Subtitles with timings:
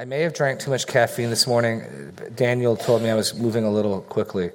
[0.00, 2.14] I may have drank too much caffeine this morning.
[2.34, 4.50] Daniel told me I was moving a little quickly.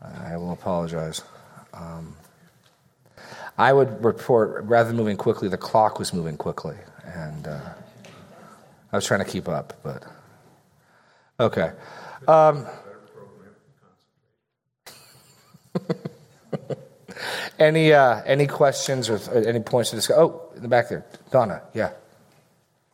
[0.00, 1.22] I will apologize.
[1.74, 2.14] Um,
[3.58, 6.76] I would report, rather than moving quickly, the clock was moving quickly.
[7.04, 7.70] And uh,
[8.92, 10.04] I was trying to keep up, but.
[11.40, 11.72] Okay.
[12.28, 12.64] Um,
[17.58, 20.16] any, uh, any questions or any points to discuss?
[20.16, 21.04] Oh, in the back there.
[21.32, 21.90] Donna, yeah.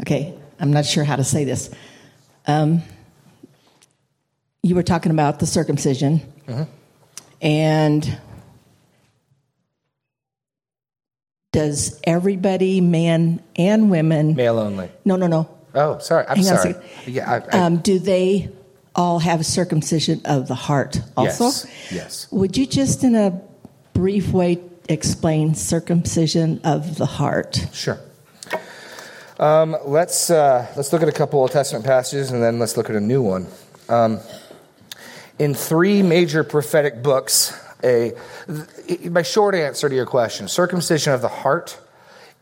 [0.01, 1.69] Okay, I'm not sure how to say this.
[2.47, 2.83] Um,
[4.63, 6.63] you were talking about the circumcision, mm-hmm.
[7.43, 8.19] and
[11.51, 14.89] does everybody, men and women, male only?
[15.05, 15.51] No, no, no.
[15.75, 16.27] Oh, sorry.
[16.29, 16.75] I'm sorry.
[17.07, 17.31] Yeah.
[17.31, 18.51] I, I, um, do they
[18.95, 21.45] all have circumcision of the heart also?
[21.45, 21.67] Yes.
[21.91, 22.29] Yes.
[22.31, 23.41] Would you just, in a
[23.95, 27.67] brief way, explain circumcision of the heart?
[27.73, 27.99] Sure.
[29.43, 32.89] Um, let's uh, let's look at a couple Old Testament passages and then let's look
[32.89, 33.49] at a new one.
[33.89, 34.21] Um,
[35.37, 38.13] in three major prophetic books, a
[39.11, 41.77] my short answer to your question: circumcision of the heart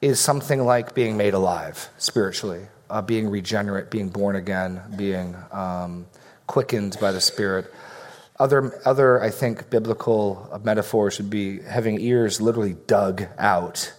[0.03, 6.05] is something like being made alive spiritually, uh, being regenerate, being born again, being um,
[6.47, 7.73] quickened by the Spirit.
[8.39, 13.91] Other, other, I think, biblical metaphors would be having ears literally dug out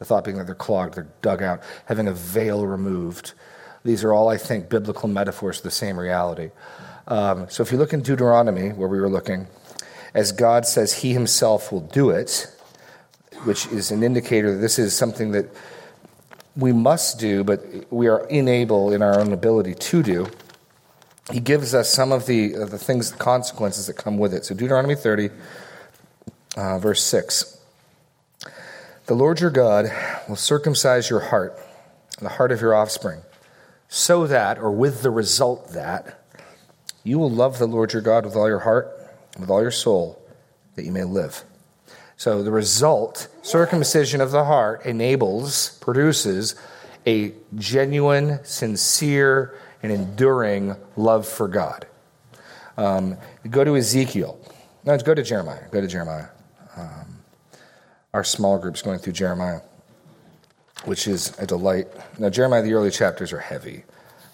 [0.00, 3.34] the thought being that they're clogged, they're dug out, having a veil removed.
[3.84, 6.50] These are all, I think, biblical metaphors of the same reality.
[7.06, 9.46] Um, so if you look in Deuteronomy, where we were looking,
[10.14, 12.50] as God says He Himself will do it,
[13.44, 15.46] which is an indicator that this is something that
[16.56, 20.26] we must do, but we are unable in our own ability to do.
[21.30, 24.46] He gives us some of the, the things, the consequences that come with it.
[24.46, 25.30] So Deuteronomy 30,
[26.56, 27.59] uh, verse 6.
[29.10, 29.90] The Lord your God
[30.28, 31.58] will circumcise your heart
[32.20, 33.22] the heart of your offspring,
[33.88, 36.22] so that, or with the result that,
[37.02, 38.88] you will love the Lord your God with all your heart
[39.36, 40.24] with all your soul,
[40.76, 41.42] that you may live.
[42.16, 46.54] So the result, circumcision of the heart, enables, produces
[47.04, 51.84] a genuine, sincere, and enduring love for God.
[52.76, 53.16] Um,
[53.50, 54.38] go to Ezekiel.
[54.84, 55.68] No, go to Jeremiah.
[55.72, 56.28] Go to Jeremiah.
[56.76, 57.09] Um,
[58.12, 59.60] our small groups going through Jeremiah,
[60.84, 61.88] which is a delight.
[62.18, 63.84] Now, Jeremiah, the early chapters are heavy,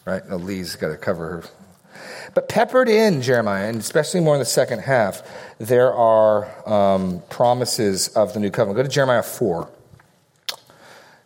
[0.04, 0.26] right?
[0.28, 1.44] Now, Lee's got to cover her.
[2.34, 5.22] But peppered in Jeremiah, and especially more in the second half,
[5.59, 8.76] there are um, promises of the new covenant.
[8.76, 9.70] Go to Jeremiah 4.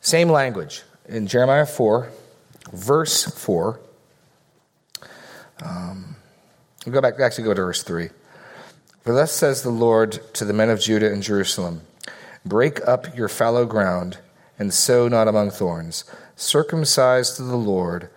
[0.00, 0.82] Same language.
[1.08, 2.08] In Jeremiah 4,
[2.72, 3.80] verse 4,
[5.62, 6.16] um,
[6.86, 8.08] we'll go back, actually go to verse 3.
[9.02, 11.82] For thus says the Lord to the men of Judah and Jerusalem
[12.44, 14.18] Break up your fallow ground
[14.58, 16.04] and sow not among thorns.
[16.36, 18.10] Circumcise to the Lord.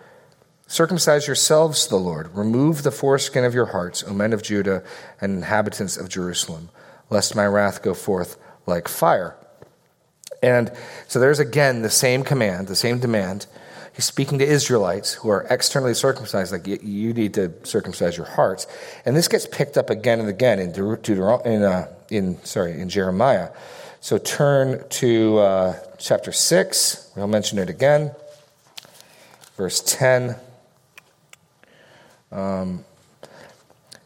[0.66, 2.34] Circumcise yourselves to the Lord.
[2.34, 4.82] Remove the foreskin of your hearts, O men of Judah
[5.20, 6.70] and inhabitants of Jerusalem,
[7.10, 9.36] lest my wrath go forth like fire.
[10.42, 10.72] And
[11.06, 13.46] so there's again the same command, the same demand.
[13.94, 18.66] He's speaking to Israelites who are externally circumcised, like you need to circumcise your hearts.
[19.04, 22.88] And this gets picked up again and again in, Deuteron- in, uh, in sorry in
[22.88, 23.50] Jeremiah.
[24.04, 27.12] So turn to uh, chapter 6.
[27.16, 28.10] We'll mention it again.
[29.56, 30.36] Verse 10.
[32.30, 32.84] Um,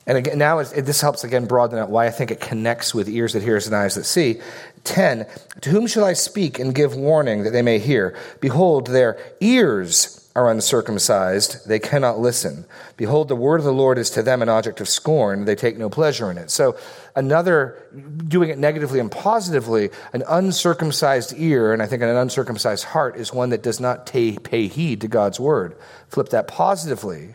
[0.06, 3.08] and again, now it, this helps again broaden out why I think it connects with
[3.08, 4.40] ears that hear and eyes that see.
[4.84, 5.26] 10.
[5.62, 8.16] To whom shall I speak and give warning that they may hear?
[8.40, 12.64] Behold, their ears are uncircumcised, they cannot listen.
[12.96, 15.76] Behold, the word of the Lord is to them an object of scorn, they take
[15.76, 16.52] no pleasure in it.
[16.52, 16.78] So,
[17.16, 17.82] another,
[18.28, 23.32] doing it negatively and positively, an uncircumcised ear, and I think an uncircumcised heart, is
[23.32, 25.76] one that does not pay, pay heed to God's word.
[26.06, 27.34] Flip that positively.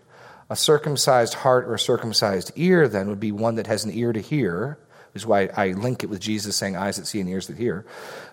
[0.50, 4.14] A circumcised heart or a circumcised ear, then, would be one that has an ear
[4.14, 4.78] to hear,
[5.12, 7.58] which is why I link it with Jesus saying, Eyes that see and ears that
[7.58, 7.86] hear,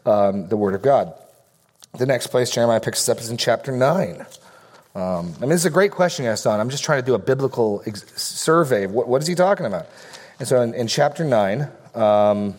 [0.07, 1.13] um, the word of God.
[1.99, 4.27] The next place Jeremiah picks us up is in chapter 9.
[4.95, 6.59] Um, I mean, this is a great question Don.
[6.59, 9.87] I'm just trying to do a biblical ex- survey what, what is he talking about.
[10.39, 12.55] And so in, in chapter 9, um,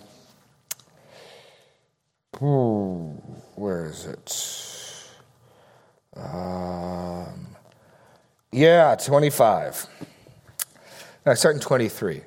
[2.40, 5.12] where is it?
[6.16, 7.56] Um,
[8.52, 9.88] yeah, 25.
[11.26, 12.22] I start in 23.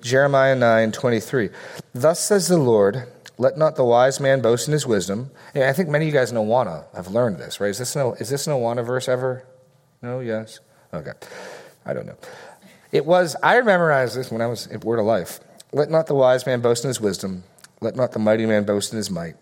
[0.00, 1.50] Jeremiah 9, 23.
[1.94, 3.08] Thus says the Lord,
[3.38, 5.30] let not the wise man boast in his wisdom.
[5.54, 7.70] I think many of you guys in I've learned this, right?
[7.70, 9.44] Is this an, is this an Awana verse ever?
[10.02, 10.58] No, yes?
[10.92, 11.12] Okay.
[11.86, 12.16] I don't know.
[12.90, 15.40] It was, I memorized this when I was at Word of Life.
[15.72, 17.44] Let not the wise man boast in his wisdom.
[17.80, 19.36] Let not the mighty man boast in his might.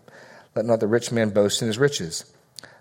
[0.54, 2.30] Let not the rich man boast in his riches.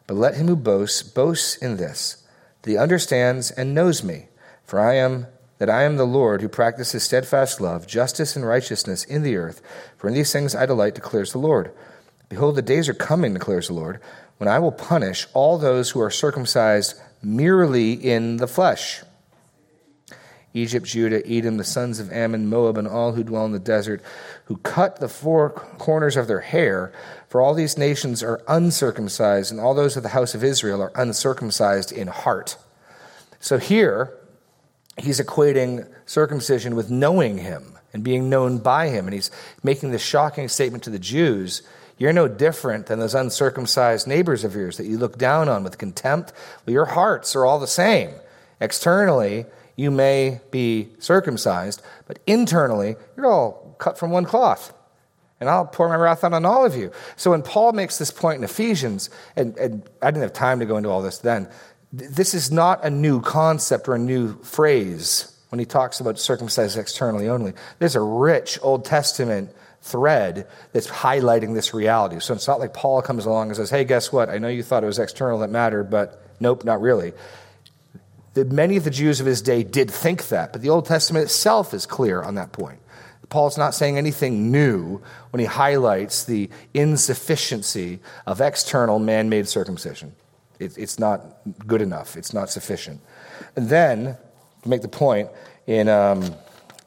[0.08, 2.24] But let him who boasts boast in this,
[2.62, 4.28] that he understands and knows me.
[4.64, 5.28] For I am
[5.66, 9.64] that I am the Lord who practices steadfast love, justice, and righteousness in the earth.
[9.98, 11.72] For in these things I delight, declares the Lord.
[12.30, 14.00] Behold, the days are coming, declares the Lord,
[14.38, 19.02] when I will punish all those who are circumcised merely in the flesh.
[20.54, 24.04] Egypt, Judah, Edom, the sons of Ammon, Moab, and all who dwell in the desert,
[24.46, 26.94] who cut the four corners of their hair.
[27.28, 30.92] For all these nations are uncircumcised, and all those of the house of Israel are
[30.94, 32.56] uncircumcised in heart.
[33.40, 34.14] So here,
[34.98, 39.06] he's equating circumcision with knowing him and being known by him.
[39.06, 39.32] And he's
[39.64, 41.62] making this shocking statement to the Jews
[41.98, 45.78] You're no different than those uncircumcised neighbors of yours that you look down on with
[45.78, 46.34] contempt.
[46.66, 48.12] Well, your hearts are all the same.
[48.60, 49.46] Externally,
[49.78, 54.74] you may be circumcised, but internally, you're all cut from one cloth.
[55.40, 56.92] And I'll pour my wrath out on all of you.
[57.18, 60.66] So when Paul makes this point in Ephesians, and, and I didn't have time to
[60.66, 61.50] go into all this then,
[61.98, 66.78] this is not a new concept or a new phrase when he talks about circumcised
[66.78, 67.54] externally only.
[67.80, 69.52] There's a rich Old Testament
[69.82, 72.20] thread that's highlighting this reality.
[72.20, 74.30] So it's not like Paul comes along and says, hey, guess what?
[74.30, 77.14] I know you thought it was external that mattered, but nope, not really.
[78.34, 81.24] The, many of the Jews of his day did think that, but the Old Testament
[81.26, 82.80] itself is clear on that point.
[83.30, 90.16] Paul's not saying anything new when he highlights the insufficiency of external man made circumcision.
[90.60, 93.02] It, it's not good enough, it's not sufficient.
[93.56, 94.18] And then,
[94.64, 95.30] to make the point,
[95.68, 96.34] in um,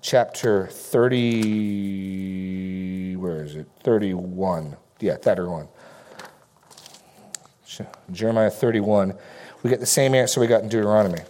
[0.01, 3.67] chapter 30, where is it?
[3.83, 4.77] 31.
[5.01, 5.69] Yeah, 31.
[8.11, 9.15] Jeremiah 31.
[9.63, 11.21] We get the same answer we got in Deuteronomy.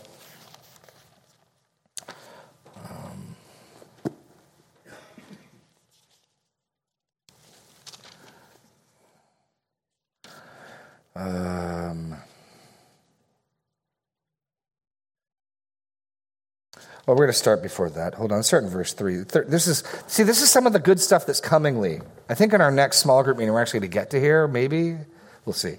[17.09, 18.17] Well, we're going to start before that.
[18.17, 19.25] Hold on, start in verse 3.
[19.47, 22.03] This is, see, this is some of the good stuff that's comingly.
[22.29, 24.47] I think in our next small group meeting, we're actually going to get to here,
[24.47, 24.99] maybe.
[25.47, 25.77] We'll see.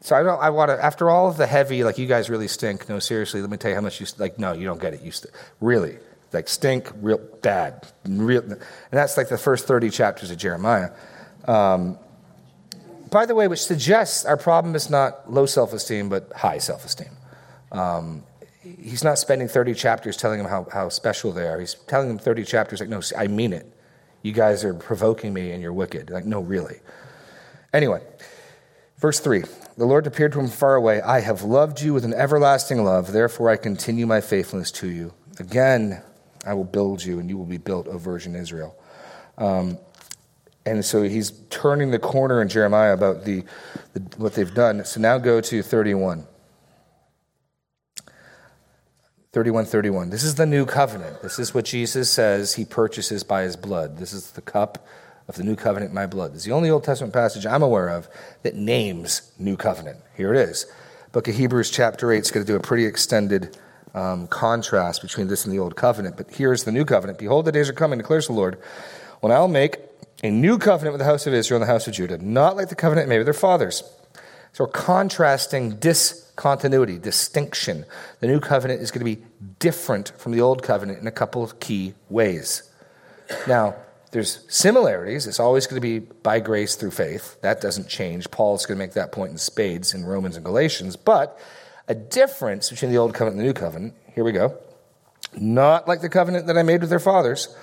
[0.00, 0.42] So I don't.
[0.42, 0.84] I want to.
[0.84, 2.88] After all of the heavy, like you guys really stink.
[2.88, 3.40] No, seriously.
[3.40, 4.36] Let me tell you how much you like.
[4.36, 5.02] No, you don't get it.
[5.02, 5.96] You st- really
[6.32, 8.42] like stink, real bad, real.
[8.42, 10.90] And that's like the first thirty chapters of Jeremiah.
[11.44, 11.98] Um,
[13.10, 16.84] by the way, which suggests our problem is not low self esteem, but high self
[16.84, 17.16] esteem.
[17.70, 18.24] Um,
[18.78, 21.60] he's not spending 30 chapters telling them how, how special they are.
[21.60, 23.72] He's telling them 30 chapters like, no, I mean it.
[24.22, 26.10] You guys are provoking me and you're wicked.
[26.10, 26.80] Like, no, really.
[27.72, 28.02] Anyway,
[28.98, 29.44] verse 3
[29.76, 31.00] The Lord appeared to him far away.
[31.00, 33.12] I have loved you with an everlasting love.
[33.12, 35.14] Therefore, I continue my faithfulness to you.
[35.38, 36.02] Again,
[36.44, 38.76] I will build you, and you will be built, O Virgin Israel.
[39.36, 39.78] Um,
[40.64, 43.44] and so he's turning the corner in Jeremiah about the,
[43.94, 44.84] the, what they've done.
[44.84, 46.26] So now go to 31.
[49.36, 50.08] 31 31.
[50.08, 51.20] This is the new covenant.
[51.20, 53.98] This is what Jesus says he purchases by his blood.
[53.98, 54.86] This is the cup
[55.28, 56.30] of the new covenant, my blood.
[56.30, 58.08] This is the only Old Testament passage I'm aware of
[58.44, 59.98] that names new covenant.
[60.16, 60.64] Here it is.
[61.12, 63.58] Book of Hebrews, chapter 8, is going to do a pretty extended
[63.92, 66.16] um, contrast between this and the old covenant.
[66.16, 67.18] But here's the new covenant.
[67.18, 68.56] Behold, the days are coming, declares the Lord,
[69.20, 69.76] when I'll make
[70.24, 72.70] a new covenant with the house of Israel and the house of Judah, not like
[72.70, 73.82] the covenant made with their fathers.
[74.54, 75.76] So we're contrasting
[76.36, 77.86] discontinuity, distinction.
[78.20, 79.24] The new covenant is going to be
[79.58, 82.70] different from the old covenant in a couple of key ways.
[83.48, 83.74] Now,
[84.12, 85.26] there's similarities.
[85.26, 87.40] It's always going to be by grace through faith.
[87.40, 88.30] That doesn't change.
[88.30, 90.94] Paul's going to make that point in spades in Romans and Galatians.
[90.94, 91.40] But
[91.88, 94.58] a difference between the old covenant and the new covenant, here we go.
[95.38, 97.54] Not like the covenant that I made with their fathers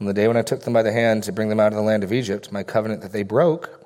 [0.00, 1.76] on the day when I took them by the hand to bring them out of
[1.76, 3.79] the land of Egypt, my covenant that they broke,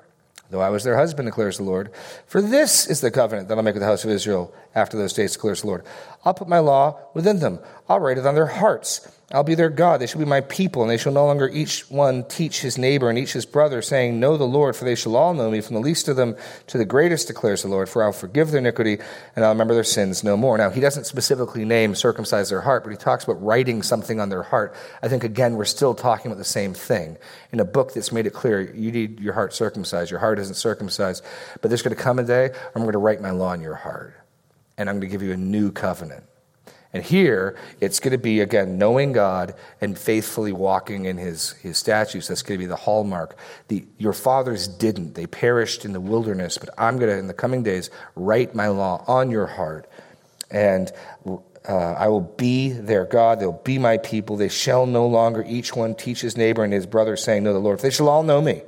[0.49, 1.91] though I was their husband, declares the Lord.
[2.25, 5.13] For this is the covenant that I'll make with the house of Israel after those
[5.13, 5.83] days, declares the Lord.
[6.23, 9.71] I'll put my law within them, I'll write it on their hearts I'll be their
[9.71, 9.99] God.
[9.99, 13.09] They shall be my people, and they shall no longer each one teach his neighbor
[13.09, 15.73] and each his brother, saying, Know the Lord, for they shall all know me, from
[15.73, 16.35] the least of them
[16.67, 17.89] to the greatest, declares the Lord.
[17.89, 18.99] For I'll forgive their iniquity,
[19.35, 20.55] and I'll remember their sins no more.
[20.59, 24.29] Now, he doesn't specifically name circumcise their heart, but he talks about writing something on
[24.29, 24.75] their heart.
[25.01, 27.17] I think, again, we're still talking about the same thing.
[27.51, 30.11] In a book that's made it clear, you need your heart circumcised.
[30.11, 31.25] Your heart isn't circumcised.
[31.61, 33.75] But there's going to come a day, I'm going to write my law in your
[33.75, 34.13] heart,
[34.77, 36.23] and I'm going to give you a new covenant.
[36.93, 41.77] And here, it's going to be, again, knowing God and faithfully walking in his, his
[41.77, 42.29] statutes.
[42.29, 43.37] That's going to be the hallmark.
[43.67, 45.13] The, your fathers didn't.
[45.13, 48.69] They perished in the wilderness, but I'm going to, in the coming days, write my
[48.69, 49.89] law on your heart.
[50.49, 50.89] And
[51.67, 53.41] uh, I will be their God.
[53.41, 54.37] They'll be my people.
[54.37, 57.59] They shall no longer each one teach his neighbor and his brother, saying, Know the
[57.59, 57.79] Lord.
[57.79, 58.61] They shall all know me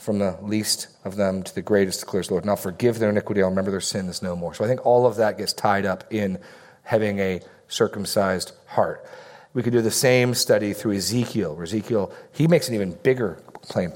[0.00, 2.44] from the least of them to the greatest, declares the Lord.
[2.44, 4.54] And I'll forgive their iniquity, I'll remember their sins no more.
[4.54, 6.38] So I think all of that gets tied up in
[6.84, 9.06] having a circumcised heart.
[9.52, 13.42] We could do the same study through Ezekiel, where Ezekiel, he makes an even bigger
[13.62, 13.92] claim.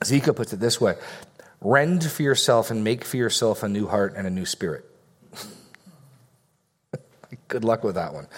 [0.00, 0.94] Ezekiel puts it this way
[1.60, 4.84] Rend for yourself and make for yourself a new heart and a new spirit.
[7.48, 8.28] Good luck with that one.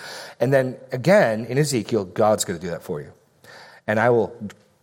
[0.41, 3.12] And then again, in Ezekiel, God's going to do that for you.
[3.87, 4.35] And I will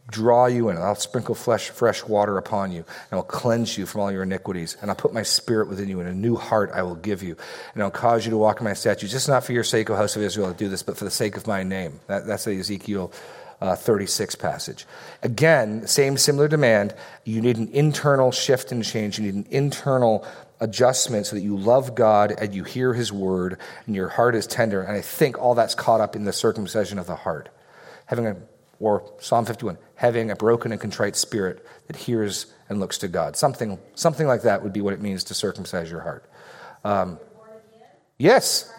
[0.10, 0.76] draw you in.
[0.76, 2.80] and I'll sprinkle fresh, fresh water upon you,
[3.10, 4.78] and I'll cleanse you from all your iniquities.
[4.82, 7.38] And I'll put my spirit within you, and a new heart I will give you.
[7.74, 9.96] And I'll cause you to walk in my statutes, just not for your sake, O
[9.96, 12.00] house of Israel, to do this, but for the sake of my name.
[12.08, 13.12] That, that's the Ezekiel
[13.62, 14.86] uh, 36 passage.
[15.22, 16.94] Again, same similar demand.
[17.24, 19.18] You need an internal shift and change.
[19.18, 20.28] You need an internal
[20.60, 24.48] adjustment so that you love God and you hear His word and your heart is
[24.48, 24.82] tender.
[24.82, 27.50] And I think all that's caught up in the circumcision of the heart.
[28.08, 28.36] Having a
[28.84, 33.38] or Psalm 51, having a broken and contrite spirit that hears and looks to God.
[33.38, 36.30] Something, something like that would be what it means to circumcise your heart.
[36.84, 37.18] Um,
[38.18, 38.70] yes.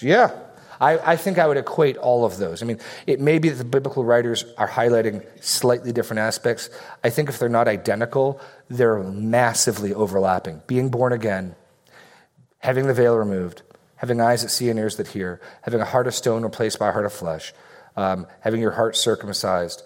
[0.00, 0.38] Yeah.
[0.78, 2.62] I, I, think I would equate all of those.
[2.62, 6.68] I mean, it may be that the biblical writers are highlighting slightly different aspects.
[7.02, 10.60] I think if they're not identical, they're massively overlapping.
[10.66, 11.56] Being born again,
[12.58, 13.62] having the veil removed,
[13.96, 16.90] having eyes that see and ears that hear, having a heart of stone replaced by
[16.90, 17.54] a heart of flesh,
[17.96, 19.82] um, having your heart circumcised,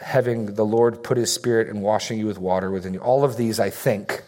[0.00, 3.00] having the Lord put his spirit and washing you with water within you.
[3.00, 4.22] All of these, I think,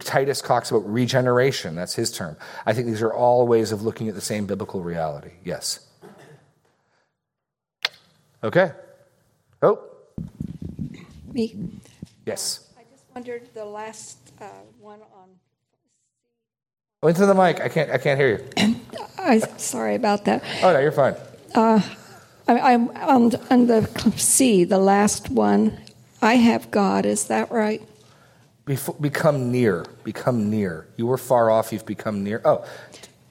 [0.00, 1.74] Titus talks about regeneration.
[1.74, 2.36] That's his term.
[2.66, 5.32] I think these are all ways of looking at the same biblical reality.
[5.44, 5.80] Yes.
[8.44, 8.72] Okay.
[9.62, 9.80] Oh.
[11.32, 11.56] Me?
[12.26, 12.68] Yes.
[12.76, 14.46] I just wondered the last uh,
[14.80, 15.28] one on.
[17.02, 17.60] Oh, into the mic.
[17.60, 17.90] I can't.
[17.90, 18.76] I can't hear you.
[19.18, 20.44] I'm sorry about that.
[20.62, 21.14] Oh no, you're fine.
[21.54, 21.80] Uh,
[22.48, 25.78] I, am on, on the C, the last one.
[26.20, 27.06] I have God.
[27.06, 27.82] Is that right?
[28.64, 29.86] Before, become near.
[30.04, 30.86] Become near.
[30.96, 31.72] You were far off.
[31.72, 32.40] You've become near.
[32.44, 32.64] Oh,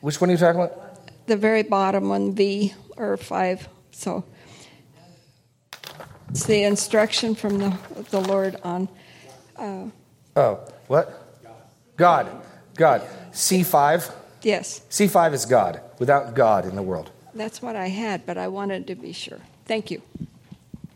[0.01, 1.27] which one are you talking about?
[1.27, 3.67] The very bottom one, V or five.
[3.91, 4.25] So
[6.29, 7.77] it's the instruction from the
[8.09, 8.89] the Lord on.
[9.55, 9.85] Uh,
[10.35, 11.43] oh, what?
[11.95, 12.43] God.
[12.75, 13.01] God.
[13.31, 14.09] C five.
[14.41, 14.81] Yes.
[14.89, 15.81] C five is God.
[15.99, 17.11] Without God in the world.
[17.33, 19.39] That's what I had, but I wanted to be sure.
[19.65, 20.01] Thank you.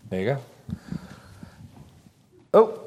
[0.10, 0.42] There you go.
[2.54, 2.82] Oh.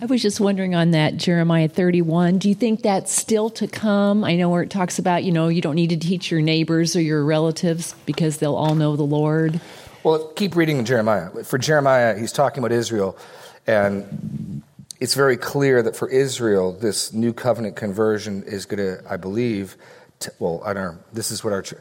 [0.00, 2.38] I was just wondering on that Jeremiah 31.
[2.38, 4.24] Do you think that's still to come?
[4.24, 6.96] I know where it talks about, you know, you don't need to teach your neighbors
[6.96, 9.60] or your relatives because they'll all know the Lord.
[10.02, 11.30] Well, keep reading Jeremiah.
[11.44, 13.16] For Jeremiah, he's talking about Israel,
[13.68, 14.61] and
[15.02, 19.76] it's very clear that for Israel, this new covenant conversion is going to, I believe,
[20.38, 21.02] well, I don't know.
[21.12, 21.80] This is what our church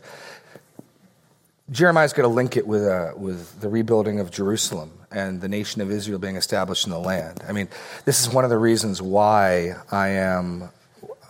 [1.70, 5.82] Jeremiah's going to link it with uh, with the rebuilding of Jerusalem and the nation
[5.82, 7.42] of Israel being established in the land.
[7.48, 7.70] I mean,
[8.04, 10.70] this is one of the reasons why I am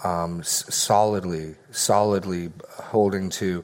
[0.04, 3.64] um, solidly, solidly holding to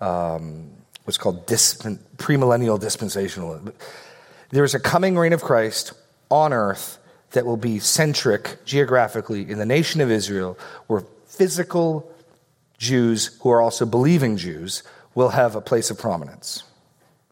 [0.00, 0.70] um,
[1.04, 3.72] what's called disp- premillennial dispensationalism.
[4.50, 5.92] There is a coming reign of Christ
[6.30, 6.97] on earth
[7.32, 12.10] that will be centric geographically in the nation of Israel, where physical
[12.78, 14.82] Jews who are also believing Jews
[15.14, 16.62] will have a place of prominence.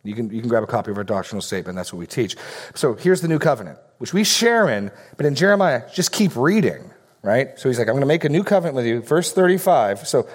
[0.02, 2.36] You can, you can grab a copy of our doctrinal statement, that's what we teach.
[2.74, 6.90] So here's the new covenant, which we share in, but in Jeremiah, just keep reading,
[7.22, 7.58] right?
[7.58, 10.06] So he's like, I'm going to make a new covenant with you, verse 35.
[10.06, 10.28] So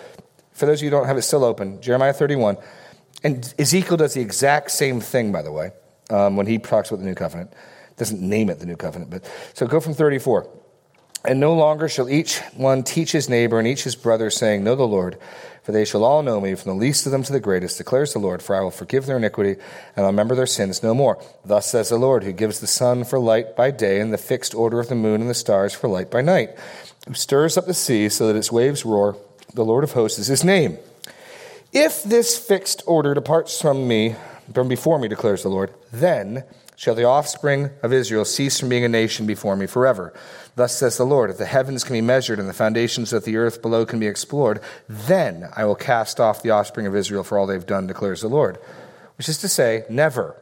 [0.51, 2.57] for those of you who don't have it still open, Jeremiah 31.
[3.23, 5.71] And Ezekiel does the exact same thing, by the way,
[6.09, 7.53] um, when he talks about the new covenant
[8.01, 10.49] doesn't name it the new covenant, but so go from 34.
[11.23, 14.73] And no longer shall each one teach his neighbor and each his brother, saying, Know
[14.73, 15.19] the Lord,
[15.61, 18.11] for they shall all know me, from the least of them to the greatest, declares
[18.11, 19.61] the Lord, for I will forgive their iniquity,
[19.95, 21.23] and I'll remember their sins no more.
[21.45, 24.55] Thus says the Lord, who gives the sun for light by day, and the fixed
[24.55, 26.57] order of the moon and the stars for light by night,
[27.07, 29.15] who stirs up the sea so that its waves roar.
[29.53, 30.79] The Lord of hosts is his name.
[31.71, 34.15] If this fixed order departs from me,
[34.51, 36.45] from before me, declares the Lord, then
[36.81, 40.11] shall the offspring of Israel cease from being a nation before me forever.
[40.55, 43.37] Thus says the Lord, if the heavens can be measured and the foundations of the
[43.37, 44.59] earth below can be explored,
[44.89, 48.29] then I will cast off the offspring of Israel for all they've done, declares the
[48.29, 48.57] Lord.
[49.19, 50.40] Which is to say, never.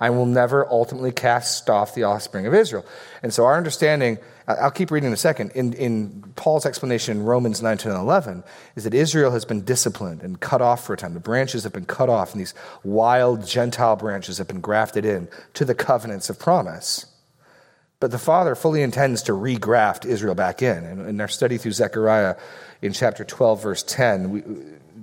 [0.00, 2.84] I will never ultimately cast off the offspring of Israel.
[3.22, 5.52] And so our understanding I'll keep reading in a second.
[5.52, 8.44] In, in Paul's explanation in Romans 9, 10, and 11
[8.76, 11.12] is that Israel has been disciplined and cut off for a time.
[11.12, 15.28] The branches have been cut off, and these wild Gentile branches have been grafted in
[15.52, 17.04] to the covenants of promise.
[18.00, 20.82] But the Father fully intends to regraft Israel back in.
[20.82, 22.36] And in our study through Zechariah
[22.82, 24.42] in chapter 12, verse 10, we,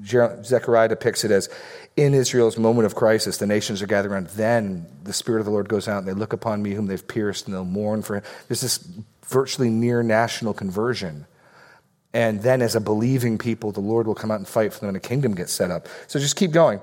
[0.06, 1.50] Zechariah depicts it as
[1.98, 4.28] in Israel's moment of crisis, the nations are gathered around.
[4.28, 7.08] Then the Spirit of the Lord goes out and they look upon me whom they've
[7.08, 8.24] pierced and they'll mourn for him.
[8.48, 8.86] There's this
[9.26, 11.26] virtually near national conversion.
[12.14, 14.90] And then, as a believing people, the Lord will come out and fight for them
[14.90, 15.88] and a kingdom gets set up.
[16.08, 16.80] So just keep going.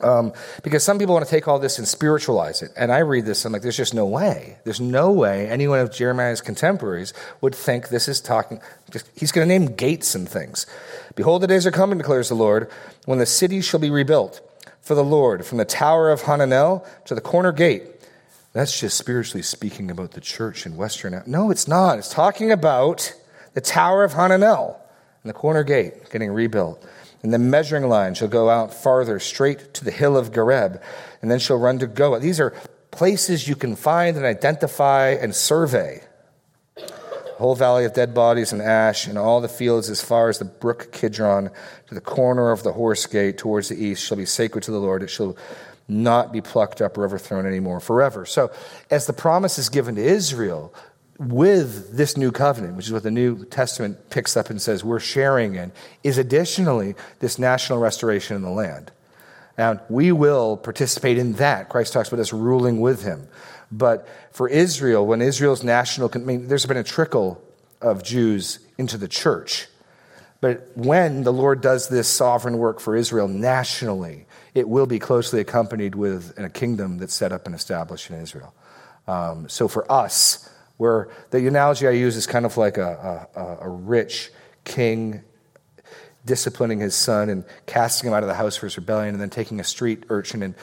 [0.00, 0.32] Um,
[0.64, 2.72] because some people want to take all this and spiritualize it.
[2.76, 4.58] And I read this, and I'm like, there's just no way.
[4.64, 8.60] There's no way anyone of Jeremiah's contemporaries would think this is talking.
[8.90, 10.66] Just, he's going to name gates and things.
[11.14, 12.68] Behold, the days are coming, declares the Lord,
[13.04, 14.40] when the city shall be rebuilt
[14.80, 17.84] for the Lord, from the tower of Hananel to the corner gate.
[18.52, 21.22] That's just spiritually speaking about the church in Western.
[21.26, 21.98] No, it's not.
[21.98, 23.14] It's talking about
[23.54, 24.76] the tower of Hananel
[25.22, 26.84] and the corner gate getting rebuilt.
[27.22, 30.82] And the measuring line shall go out farther, straight to the hill of Gareb,
[31.20, 32.20] and then shall run to Goah.
[32.20, 32.52] These are
[32.90, 36.02] places you can find and identify and survey.
[36.74, 40.38] The whole valley of dead bodies and ash, and all the fields as far as
[40.38, 41.50] the brook Kidron,
[41.88, 44.78] to the corner of the horse gate towards the east, shall be sacred to the
[44.78, 45.02] Lord.
[45.02, 45.36] It shall
[45.88, 48.26] not be plucked up or overthrown anymore forever.
[48.26, 48.50] So,
[48.90, 50.74] as the promise is given to Israel,
[51.28, 55.00] with this new covenant, which is what the New Testament picks up and says we're
[55.00, 58.90] sharing in, is additionally this national restoration in the land.
[59.56, 61.68] And we will participate in that.
[61.68, 63.28] Christ talks about us ruling with him.
[63.70, 67.42] But for Israel, when Israel's national, I mean, there's been a trickle
[67.80, 69.68] of Jews into the church.
[70.40, 75.40] But when the Lord does this sovereign work for Israel nationally, it will be closely
[75.40, 78.52] accompanied with a kingdom that's set up and established in Israel.
[79.06, 83.66] Um, so for us, where the analogy I use is kind of like a, a,
[83.66, 84.30] a rich
[84.64, 85.22] king
[86.24, 89.30] disciplining his son and casting him out of the house for his rebellion, and then
[89.30, 90.54] taking a street urchin and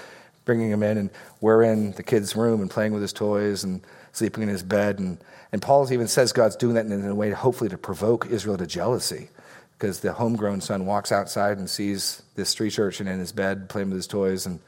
[0.46, 1.10] bringing him in, and
[1.42, 3.82] we're in the kid's room and playing with his toys and
[4.14, 4.98] sleeping in his bed.
[4.98, 5.20] And,
[5.52, 8.66] and Paul even says God's doing that in a way, hopefully, to provoke Israel to
[8.66, 9.30] jealousy.
[9.78, 13.90] Because the homegrown son walks outside and sees this street urchin in his bed playing
[13.90, 14.60] with his toys, and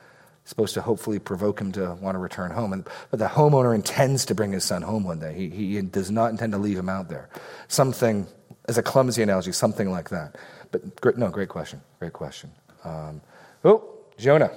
[0.45, 2.73] supposed to hopefully provoke him to want to return home.
[2.73, 5.33] And, but the homeowner intends to bring his son home one day.
[5.33, 7.29] He, he does not intend to leave him out there.
[7.67, 8.27] Something,
[8.67, 10.37] as a clumsy analogy, something like that.
[10.71, 11.81] But no, great question.
[11.99, 12.51] Great question.
[12.83, 13.21] Um,
[13.63, 13.83] oh,
[14.17, 14.51] Jonah.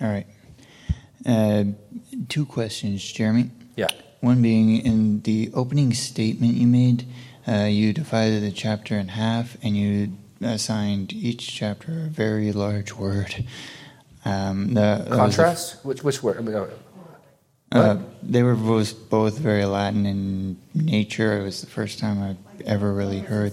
[0.00, 0.26] All right.
[1.26, 1.64] Uh,
[2.28, 3.50] two questions, Jeremy.
[3.76, 3.88] Yeah.
[4.20, 7.06] One being in the opening statement you made,
[7.46, 12.94] uh, you divided the chapter in half and you assigned each chapter a very large
[12.94, 13.44] word.
[14.28, 15.84] Um, the, Contrast?
[15.84, 16.36] which, which word?
[16.36, 16.68] I mean, uh,
[17.72, 21.38] uh, they were both, both very Latin in nature.
[21.38, 23.52] It was the first time I ever really heard.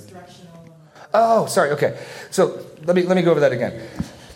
[1.13, 1.71] Oh, sorry.
[1.71, 1.97] Okay.
[2.31, 3.81] So let me, let me go over that again.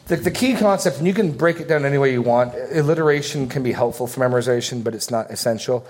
[0.07, 3.47] The, the key concept, and you can break it down any way you want, alliteration
[3.49, 5.85] can be helpful for memorization, but it's not essential.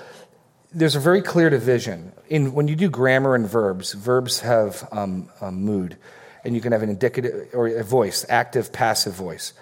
[0.74, 2.12] There's a very clear division.
[2.28, 5.98] In, when you do grammar and verbs, verbs have um, a mood,
[6.44, 9.54] and you can have an indicative or a voice, active, passive voice.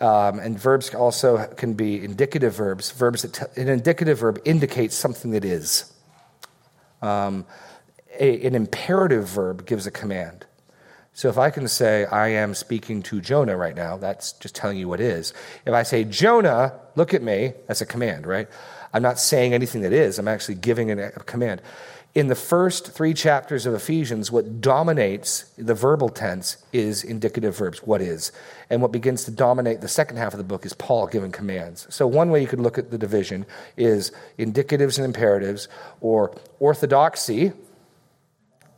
[0.00, 2.90] Um, and verbs also can be indicative verbs.
[2.90, 5.92] Verbs that t- an indicative verb indicates something that is.
[7.00, 7.46] Um,
[8.18, 10.46] a, an imperative verb gives a command.
[11.12, 14.78] So if I can say, I am speaking to Jonah right now, that's just telling
[14.78, 15.32] you what is.
[15.64, 18.48] If I say, Jonah, look at me, that's a command, right?
[18.92, 21.62] I'm not saying anything that is, I'm actually giving a command
[22.14, 27.82] in the first three chapters of Ephesians, what dominates the verbal tense is indicative verbs,
[27.82, 28.30] what is.
[28.70, 31.88] And what begins to dominate the second half of the book is Paul giving commands.
[31.90, 33.46] So, one way you could look at the division
[33.76, 35.66] is indicatives and imperatives,
[36.00, 37.52] or orthodoxy,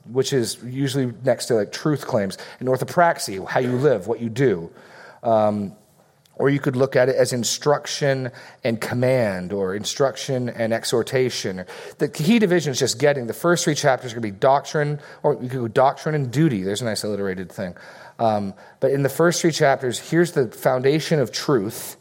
[0.07, 4.31] which is usually next to like truth claims, and orthopraxy, how you live, what you
[4.31, 4.71] do.
[5.23, 5.77] Um,
[6.37, 8.31] or you could look at it as instruction
[8.63, 11.65] and command, or instruction and exhortation.
[11.99, 15.01] The key division is just getting the first three chapters are going to be doctrine,
[15.23, 16.63] or you could go doctrine and duty.
[16.63, 17.75] There's a nice alliterated thing.
[18.19, 21.97] Um, but in the first three chapters, here's the foundation of truth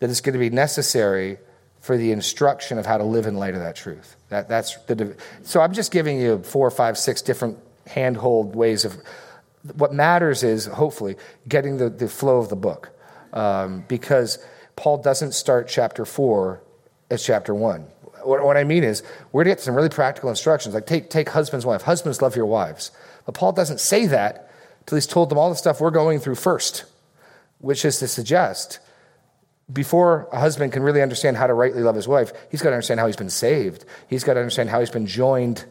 [0.00, 1.38] that is going to be necessary
[1.80, 4.16] for the instruction of how to live in light of that truth.
[4.28, 8.96] That, that's the, so I'm just giving you four, five, six different handhold ways of.
[9.74, 12.90] What matters is, hopefully, getting the, the flow of the book
[13.32, 14.38] um, because
[14.76, 16.62] Paul doesn't start chapter 4
[17.10, 17.86] as chapter 1.
[18.24, 21.10] What, what I mean is, we're going to get some really practical instructions, like take,
[21.10, 21.82] take husbands, wife.
[21.82, 22.90] Husbands, love your wives.
[23.26, 26.36] But Paul doesn't say that until he's told them all the stuff we're going through
[26.36, 26.84] first,
[27.58, 28.80] which is to suggest
[29.72, 32.74] before a husband can really understand how to rightly love his wife, he's got to
[32.74, 33.84] understand how he's been saved.
[34.08, 35.64] He's got to understand how he's been joined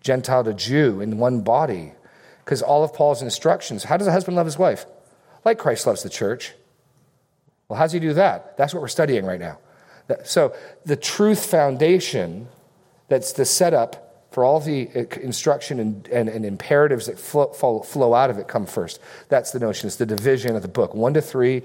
[0.00, 1.92] Gentile to Jew in one body.
[2.44, 4.86] Because all of Paul's instructions, how does a husband love his wife?
[5.44, 6.54] Like Christ loves the church.
[7.68, 8.56] Well, how does he do that?
[8.56, 9.58] That's what we're studying right now.
[10.24, 12.48] So, the truth foundation
[13.08, 18.14] that's the setup for all the uh, instruction and, and, and imperatives that flow, flow,
[18.14, 19.00] out of it come first.
[19.28, 19.86] That's the notion.
[19.86, 20.94] It's the division of the book.
[20.94, 21.62] One to three,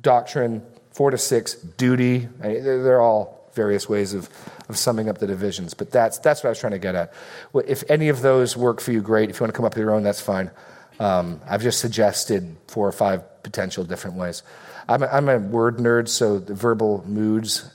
[0.00, 0.62] doctrine.
[0.90, 2.28] Four to six, duty.
[2.40, 4.28] They're all various ways of,
[4.68, 5.72] of summing up the divisions.
[5.72, 7.12] But that's, that's what I was trying to get at.
[7.54, 9.30] If any of those work for you, great.
[9.30, 10.50] If you want to come up with your own, that's fine.
[10.98, 14.42] Um, I've just suggested four or five potential different ways.
[14.90, 17.72] I'm a, I'm a word nerd, so the verbal moods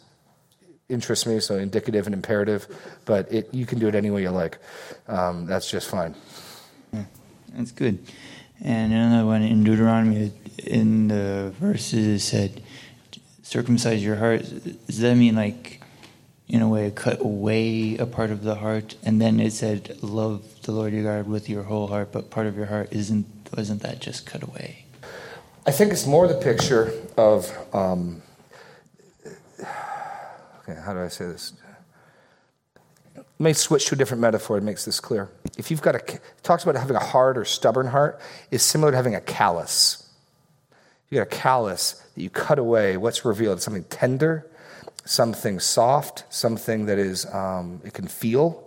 [0.89, 2.67] interest me, so indicative and imperative,
[3.06, 4.58] but it, you can do it any way you like.
[5.08, 6.13] Um, that's just fine.
[7.54, 8.06] That's good.
[8.62, 12.62] And another one in Deuteronomy, in the verses, it said,
[13.43, 14.41] circumcise your heart.
[14.88, 15.82] Does that mean, like,
[16.49, 18.95] in a way, cut away a part of the heart?
[19.04, 22.45] And then it said, love the Lord your God with your whole heart, but part
[22.47, 23.25] of your heart isn't,
[23.56, 24.85] wasn't that just cut away?
[25.67, 28.21] I think it's more the picture of, um,
[29.60, 31.54] okay, how do I say this?
[33.15, 35.28] Let me switch to a different metaphor that makes this clear.
[35.58, 38.95] If you've got a, talks about having a hard or stubborn heart, is similar to
[38.97, 40.08] having a callus.
[41.10, 42.95] You got a callus that you cut away.
[42.97, 43.60] What's revealed?
[43.60, 44.45] Something tender,
[45.04, 48.64] something soft, something that is um, it can feel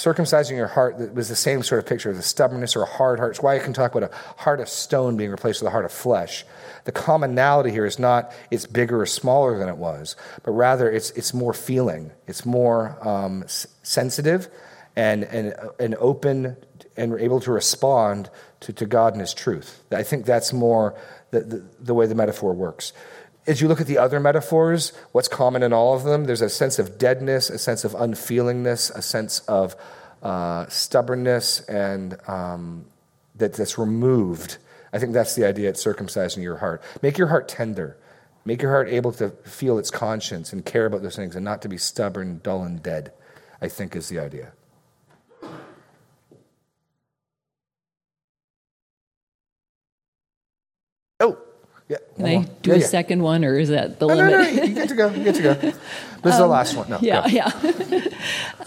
[0.00, 2.86] circumcising your heart that was the same sort of picture of the stubbornness or a
[2.86, 3.32] hard heart.
[3.32, 5.84] It's why I can talk about a heart of stone being replaced with a heart
[5.84, 6.44] of flesh.
[6.84, 11.10] The commonality here is not it's bigger or smaller than it was, but rather it's,
[11.10, 14.48] it's more feeling, it's more um, sensitive
[14.96, 16.56] and, and, and open
[16.96, 19.82] and able to respond to, to God and His truth.
[19.92, 20.98] I think that's more
[21.30, 22.94] the, the, the way the metaphor works
[23.50, 26.26] as you look at the other metaphors, what's common in all of them?
[26.26, 29.74] There's a sense of deadness, a sense of unfeelingness, a sense of
[30.22, 32.84] uh, stubbornness, and um,
[33.34, 34.58] that, that's removed.
[34.92, 36.80] I think that's the idea at circumcising your heart.
[37.02, 37.96] Make your heart tender.
[38.44, 41.60] Make your heart able to feel its conscience and care about those things and not
[41.62, 43.12] to be stubborn, dull, and dead,
[43.60, 44.52] I think is the idea.
[52.20, 52.86] Can I do yeah, a yeah.
[52.86, 54.32] second one, or is that the no, limit?
[54.32, 55.10] No, no, you get to go.
[55.10, 55.54] You get to go.
[55.54, 56.88] This is the last one.
[56.90, 57.28] No, yeah, go.
[57.28, 58.02] yeah.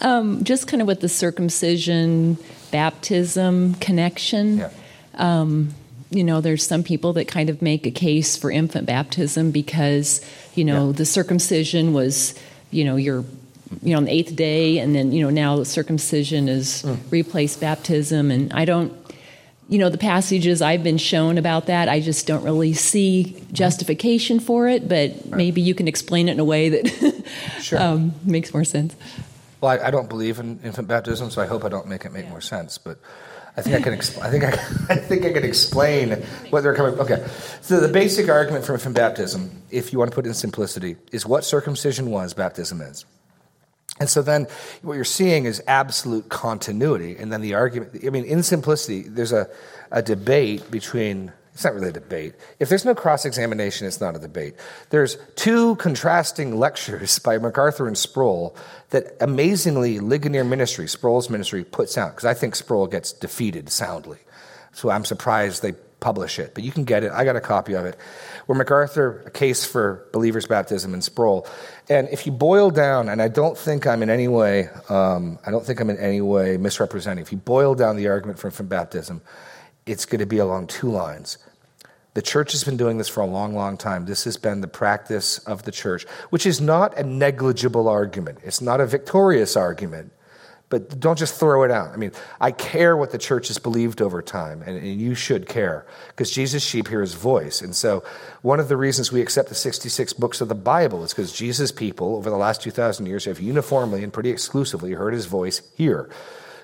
[0.00, 2.36] um, just kind of with the circumcision,
[2.70, 4.58] baptism connection.
[4.58, 4.70] Yeah.
[5.14, 5.74] Um,
[6.10, 10.20] you know, there's some people that kind of make a case for infant baptism because,
[10.54, 10.92] you know, Yeah.
[10.96, 12.34] the circumcision was,
[12.70, 13.24] you know, your
[13.82, 16.98] you know, on the eighth day, and then, you know, now circumcision is Mm.
[17.10, 18.30] replaced baptism.
[18.30, 18.92] And I don't,
[19.68, 24.38] you know, the passages I've been shown about that, I just don't really see justification
[24.40, 27.24] for it, but maybe you can explain it in a way that
[27.62, 27.80] Sure.
[27.80, 28.94] um, makes more sense.
[29.60, 32.12] Well, I, I don't believe in infant baptism, so I hope I don't make it
[32.12, 32.76] make more sense.
[32.76, 32.98] But
[33.56, 33.94] I think I can.
[33.98, 34.48] Expl- I think I,
[34.90, 36.10] I think I can explain
[36.50, 36.98] what they're coming.
[37.00, 37.26] Okay,
[37.62, 40.96] so the basic argument for infant baptism, if you want to put it in simplicity,
[41.12, 43.06] is what circumcision was, baptism is.
[44.00, 44.48] And so then
[44.82, 47.16] what you're seeing is absolute continuity.
[47.16, 49.48] And then the argument, I mean, in simplicity, there's a,
[49.92, 52.34] a debate between, it's not really a debate.
[52.58, 54.54] If there's no cross examination, it's not a debate.
[54.90, 58.56] There's two contrasting lectures by MacArthur and Sproul
[58.90, 64.18] that amazingly Ligonier Ministry, Sproul's ministry, puts out, because I think Sproul gets defeated soundly.
[64.72, 67.10] So I'm surprised they publish it, but you can get it.
[67.12, 67.96] I got a copy of it.
[68.44, 71.46] Where MacArthur, a case for believers' baptism, and Sproul.
[71.88, 75.50] And if you boil down, and I don't think I'm in any way, um, I
[75.50, 77.22] don't think I'm in any way misrepresenting.
[77.22, 79.22] If you boil down the argument for infant baptism,
[79.86, 81.38] it's going to be along two lines.
[82.12, 84.04] The church has been doing this for a long, long time.
[84.04, 88.40] This has been the practice of the church, which is not a negligible argument.
[88.44, 90.12] It's not a victorious argument.
[90.74, 91.92] But don't just throw it out.
[91.92, 92.10] I mean,
[92.40, 96.32] I care what the church has believed over time, and, and you should care, because
[96.32, 97.62] Jesus' sheep hear his voice.
[97.62, 98.02] And so,
[98.42, 101.70] one of the reasons we accept the 66 books of the Bible is because Jesus'
[101.70, 106.10] people, over the last 2,000 years, have uniformly and pretty exclusively heard his voice here.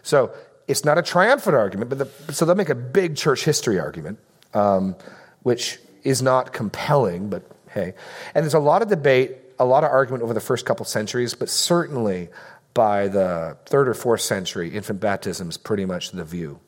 [0.03, 0.35] So,
[0.67, 4.19] it's not a triumphant argument, but the, so they'll make a big church history argument,
[4.55, 4.97] um,
[5.45, 7.95] which is not compelling, but hey.
[8.35, 11.33] And there's a lot of debate, a lot of argument over the first couple centuries,
[11.33, 12.29] but certainly
[12.75, 16.61] by the third or fourth century, infant baptism is pretty much the view.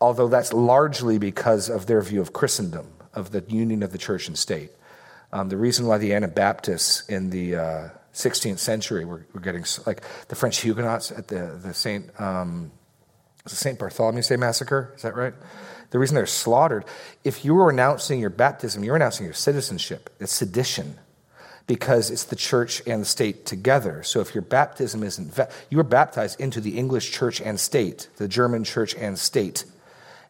[0.00, 4.28] Although that's largely because of their view of Christendom, of the union of the church
[4.28, 4.70] and state.
[5.32, 10.02] Um, the reason why the Anabaptists in the uh, 16th century were, were, getting, like
[10.28, 12.20] the French Huguenots at the, the St.
[12.20, 12.70] Um,
[13.46, 13.78] St.
[13.78, 15.34] Bartholomew's Day massacre, is that right?
[15.90, 16.84] The reason they're slaughtered,
[17.24, 20.10] if you were announcing your baptism, you're announcing your citizenship.
[20.20, 20.98] It's sedition
[21.66, 24.02] because it's the church and the state together.
[24.02, 25.38] So if your baptism isn't,
[25.70, 29.64] you were baptized into the English church and state, the German church and state.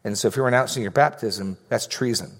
[0.03, 2.33] And so if you're announcing your baptism, that's treason,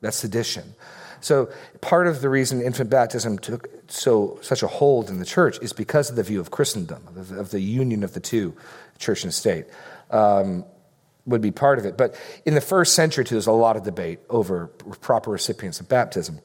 [0.00, 0.74] that's sedition.
[1.20, 5.58] So part of the reason infant baptism took, so such a hold in the church
[5.62, 8.54] is because of the view of Christendom, of, the union of the two,
[8.98, 9.66] church and state.
[10.10, 10.64] Um,
[11.24, 11.96] would be part of it.
[11.96, 15.88] But in the first century, too, there's a lot of debate over proper recipients of
[15.88, 16.40] baptism.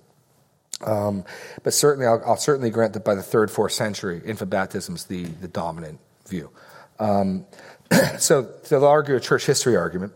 [0.86, 1.24] Um,
[1.63, 5.06] but certainly, I'll, I'll, certainly grant that by the third, fourth century, infant baptism is
[5.06, 6.52] the, the dominant view.
[7.00, 7.46] Um,
[8.20, 10.13] so they'll argue a church history argument.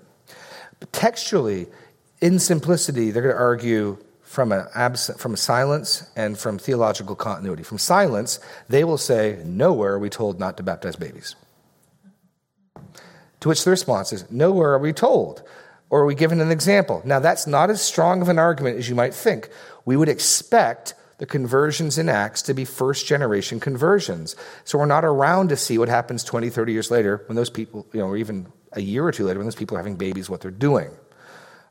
[0.80, 1.68] But textually,
[2.22, 3.98] in simplicity, they're going to argue
[4.32, 7.64] from a, absent, from a silence and from theological continuity.
[7.64, 11.36] From silence, they will say, Nowhere are we told not to baptize babies.
[13.42, 15.44] To which the response is, Nowhere are we told.
[15.92, 17.02] Or are we given an example?
[17.04, 19.50] Now, that's not as strong of an argument as you might think.
[19.84, 24.38] We would expect the conversions in Acts to be first generation conversions.
[24.64, 27.86] So we're not around to see what happens 20, 30 years later when those people,
[27.92, 30.30] you know, or even a year or two later when those people are having babies,
[30.30, 30.90] what they're doing.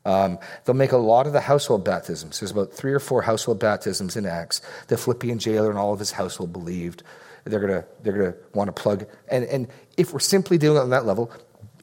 [0.05, 2.39] Um, they'll make a lot of the household baptisms.
[2.39, 4.61] There's about three or four household baptisms in Acts.
[4.87, 7.01] The Philippian jailer and all of his household believed.
[7.43, 11.07] They're gonna they're gonna want to plug and and if we're simply dealing on that
[11.07, 11.31] level,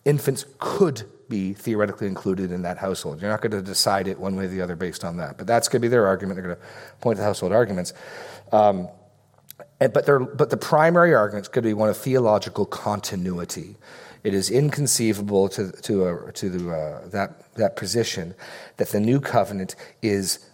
[0.05, 3.21] infants could be theoretically included in that household.
[3.21, 5.39] You're not going to decide it one way or the other based on that.
[5.39, 6.37] But that's going to be their argument.
[6.37, 6.63] They're going to
[7.01, 7.93] point to household arguments.
[8.53, 8.89] Um,
[9.81, 13.77] and, but, but the primary argument is going to be one of theological continuity.
[14.25, 18.35] It is inconceivable to, to, uh, to the, uh, that, that position
[18.77, 20.45] that the new covenant is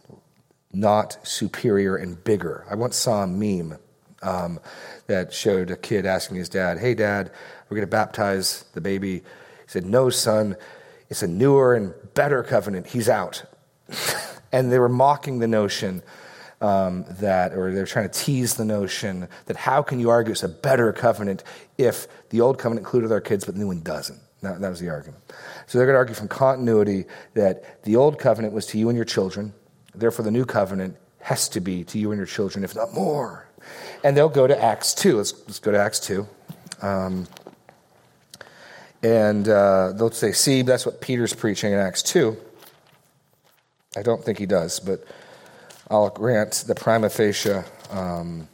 [0.73, 2.67] not superior and bigger.
[2.69, 3.79] I once saw a meme
[4.23, 4.61] um,
[5.07, 7.31] that showed a kid asking his dad, Hey, dad,
[7.69, 9.23] we're going to baptize the baby
[9.65, 10.57] he said, No, son,
[11.09, 12.87] it's a newer and better covenant.
[12.87, 13.45] He's out.
[14.53, 16.03] and they were mocking the notion
[16.61, 20.43] um, that, or they're trying to tease the notion that how can you argue it's
[20.43, 21.45] a better covenant
[21.77, 24.19] if the old covenant included our kids, but the new one doesn't?
[24.43, 25.23] That, that was the argument.
[25.67, 28.97] So they're going to argue from continuity that the old covenant was to you and
[28.97, 29.53] your children,
[29.95, 33.49] therefore the new covenant has to be to you and your children, if not more.
[34.03, 35.17] And they'll go to Acts 2.
[35.17, 36.27] Let's, let's go to Acts 2.
[36.83, 37.27] Um,
[39.05, 42.35] and uh, they'll say, see, that's what Peter's preaching in Acts 2.
[43.99, 45.05] I don't think he does, but
[45.91, 48.49] I'll grant the prima facie um,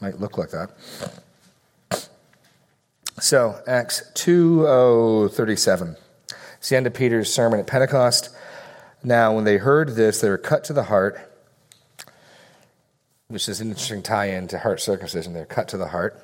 [0.00, 0.70] might look like that.
[3.20, 5.96] So, Acts 2.37.
[6.56, 8.30] It's the end of Peter's sermon at Pentecost.
[9.04, 11.32] Now, when they heard this, they were cut to the heart,
[13.28, 15.32] which is an interesting tie in to heart circumcision.
[15.32, 16.20] They're cut to the heart.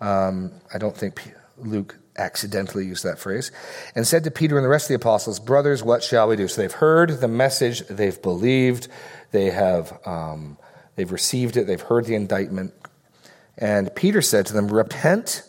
[0.00, 3.50] Um, I don't think Luke accidentally used that phrase,
[3.94, 6.48] and said to Peter and the rest of the apostles, Brothers, what shall we do?
[6.48, 8.88] So they've heard the message, they've believed,
[9.32, 10.58] they have um,
[10.96, 12.72] they've received it, they've heard the indictment.
[13.58, 15.42] And Peter said to them, Repent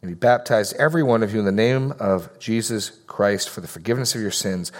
[0.00, 3.68] and be baptized, every one of you, in the name of Jesus Christ for the
[3.68, 4.70] forgiveness of your sins.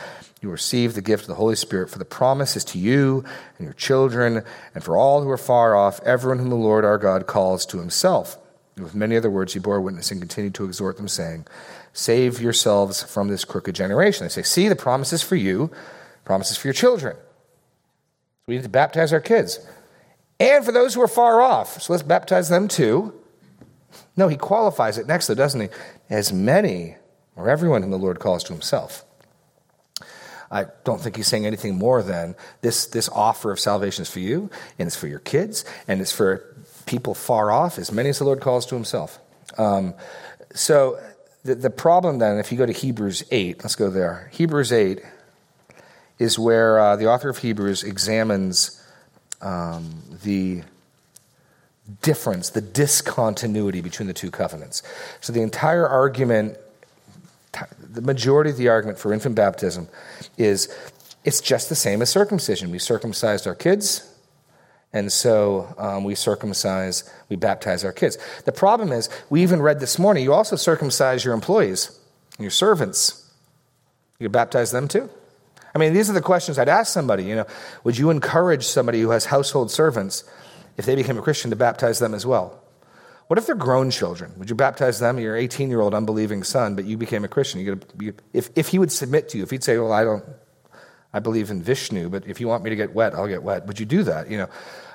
[0.41, 3.25] You receive the gift of the Holy Spirit, for the promise is to you
[3.59, 6.99] and your children, and for all who are far off, everyone whom the Lord our
[6.99, 8.39] God calls to himself.
[8.79, 11.47] And with many other words, he bore witness and continued to exhort them, saying,
[11.93, 14.25] Save yourselves from this crooked generation.
[14.25, 15.71] They say, See, the promise is for you,
[16.25, 17.17] promises for your children.
[18.47, 19.59] We need to baptize our kids.
[20.41, 21.83] And for those who are far off.
[21.83, 23.13] So let's baptize them too.
[24.17, 25.69] No, he qualifies it next, though, doesn't he?
[26.09, 26.97] As many,
[27.35, 29.05] or everyone whom the Lord calls to himself.
[30.51, 34.21] I don't think he's saying anything more than this, this offer of salvation is for
[34.21, 36.57] you, and it's for your kids, and it's for
[36.89, 39.21] people far off, as many as the Lord calls to himself.
[39.59, 39.95] Um,
[40.55, 40.99] so
[41.45, 44.31] the, the problem then, if you go to Hebrews 8, let's go there.
[44.33, 45.01] Hebrews 8
[46.19, 48.83] is where uh, the author of Hebrews examines
[49.41, 50.63] um, the
[52.03, 54.83] difference, the discontinuity between the two covenants.
[55.21, 56.57] So the entire argument,
[57.79, 59.89] the majority of the argument for infant baptism
[60.37, 60.75] is
[61.25, 62.71] it's just the same as circumcision.
[62.71, 64.11] We circumcised our kids,
[64.93, 68.17] and so um, we circumcise, we baptize our kids.
[68.45, 71.99] The problem is, we even read this morning, you also circumcise your employees,
[72.39, 73.31] your servants.
[74.19, 75.11] You baptize them too?
[75.75, 77.25] I mean, these are the questions I'd ask somebody.
[77.25, 77.47] You know,
[77.85, 80.25] would you encourage somebody who has household servants,
[80.77, 82.61] if they became a Christian, to baptize them as well?
[83.29, 84.33] What if they're grown children?
[84.39, 87.61] Would you baptize them, your 18 year old unbelieving son, but you became a Christian?
[87.61, 90.25] You you, if, if he would submit to you, if he'd say, Well, I don't,
[91.13, 93.67] I believe in Vishnu, but if you want me to get wet, I'll get wet.
[93.67, 94.31] Would you do that?
[94.31, 94.49] You know,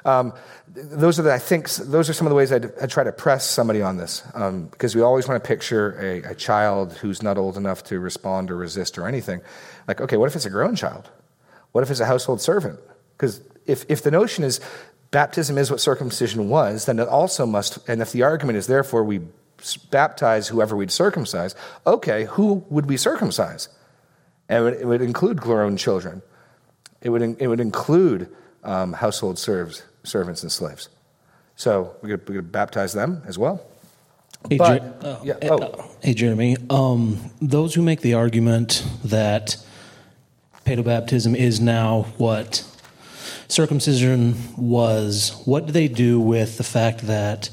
[0.05, 0.33] um,
[0.67, 3.49] those are the, I think those are some of the ways I'd try to press
[3.49, 7.37] somebody on this um, because we always want to picture a, a, child who's not
[7.37, 9.41] old enough to respond or resist or anything.
[9.87, 11.09] Like, okay, what if it's a grown child?
[11.71, 12.79] What if it's a household servant?
[13.17, 14.59] Because if, if the notion is
[15.11, 19.03] baptism is what circumcision was, then it also must, and if the argument is therefore
[19.03, 19.21] we
[19.89, 21.55] baptize whoever we'd circumcise,
[21.87, 23.69] okay, who would we circumcise?
[24.53, 26.21] And it would, it would include grown children.
[27.01, 28.29] It would, it would include
[28.63, 30.89] um, household serves, servants and slaves.
[31.55, 33.65] So we're going to baptize them as well.
[34.49, 35.57] Hey, But- Jer- oh, yeah, oh.
[35.57, 36.57] uh, hey, Jeremy.
[36.69, 39.57] Um, those who make the argument that
[40.65, 42.63] pedobaptism is now what
[43.47, 47.49] circumcision was, what do they do with the fact that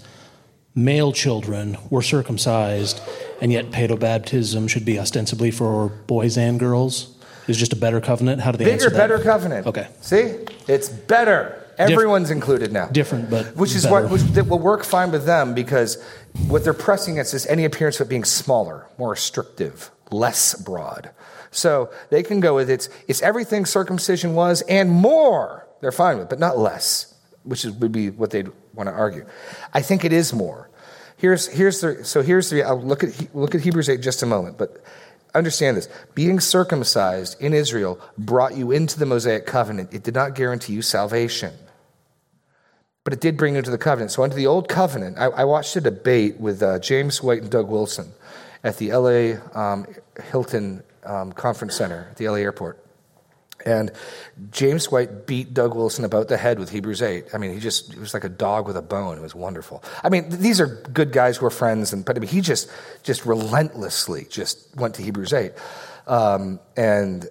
[0.74, 3.00] male children were circumcised,
[3.40, 7.16] and yet pedobaptism should be ostensibly for boys and girls?
[7.46, 8.42] Is just a better covenant?
[8.42, 8.96] How do they Bigger, answer that?
[8.96, 9.66] better covenant.
[9.66, 9.88] Okay.
[10.03, 10.37] See?
[10.68, 11.57] It's better.
[11.79, 12.87] Everyone's included now.
[12.88, 14.03] Different, but which is better.
[14.03, 16.03] what which, that will work fine with them because
[16.46, 21.11] what they're pressing against is any appearance of it being smaller, more restrictive, less broad.
[21.50, 25.66] So they can go with it's it's everything circumcision was and more.
[25.81, 29.24] They're fine with, but not less, which is, would be what they'd want to argue.
[29.72, 30.69] I think it is more.
[31.20, 34.26] Here's here's the so here's the I'll look at look at Hebrews eight just a
[34.26, 34.83] moment, but
[35.35, 39.92] understand this: being circumcised in Israel brought you into the Mosaic covenant.
[39.92, 41.52] It did not guarantee you salvation
[43.04, 44.11] but it did bring you to the covenant.
[44.11, 47.50] So under the old covenant, I, I watched a debate with uh, James White and
[47.50, 48.12] Doug Wilson
[48.62, 49.87] at the LA um,
[50.30, 52.79] Hilton um, Conference Center at the LA airport.
[53.66, 53.92] And
[54.50, 57.26] James White beat Doug Wilson about the head with Hebrews 8.
[57.34, 59.18] I mean, he just, he was like a dog with a bone.
[59.18, 59.82] It was wonderful.
[60.02, 62.70] I mean, these are good guys who are friends, and, but I mean, he just,
[63.02, 65.52] just relentlessly just went to Hebrews 8.
[66.06, 67.28] Um, and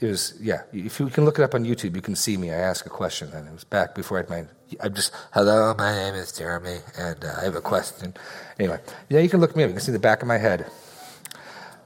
[0.00, 2.50] it was yeah if you can look it up on youtube you can see me
[2.50, 4.44] i ask a question and it was back before i had my
[4.80, 8.14] i'm just hello my name is jeremy and uh, i have a question
[8.58, 10.66] anyway yeah you can look me up you can see the back of my head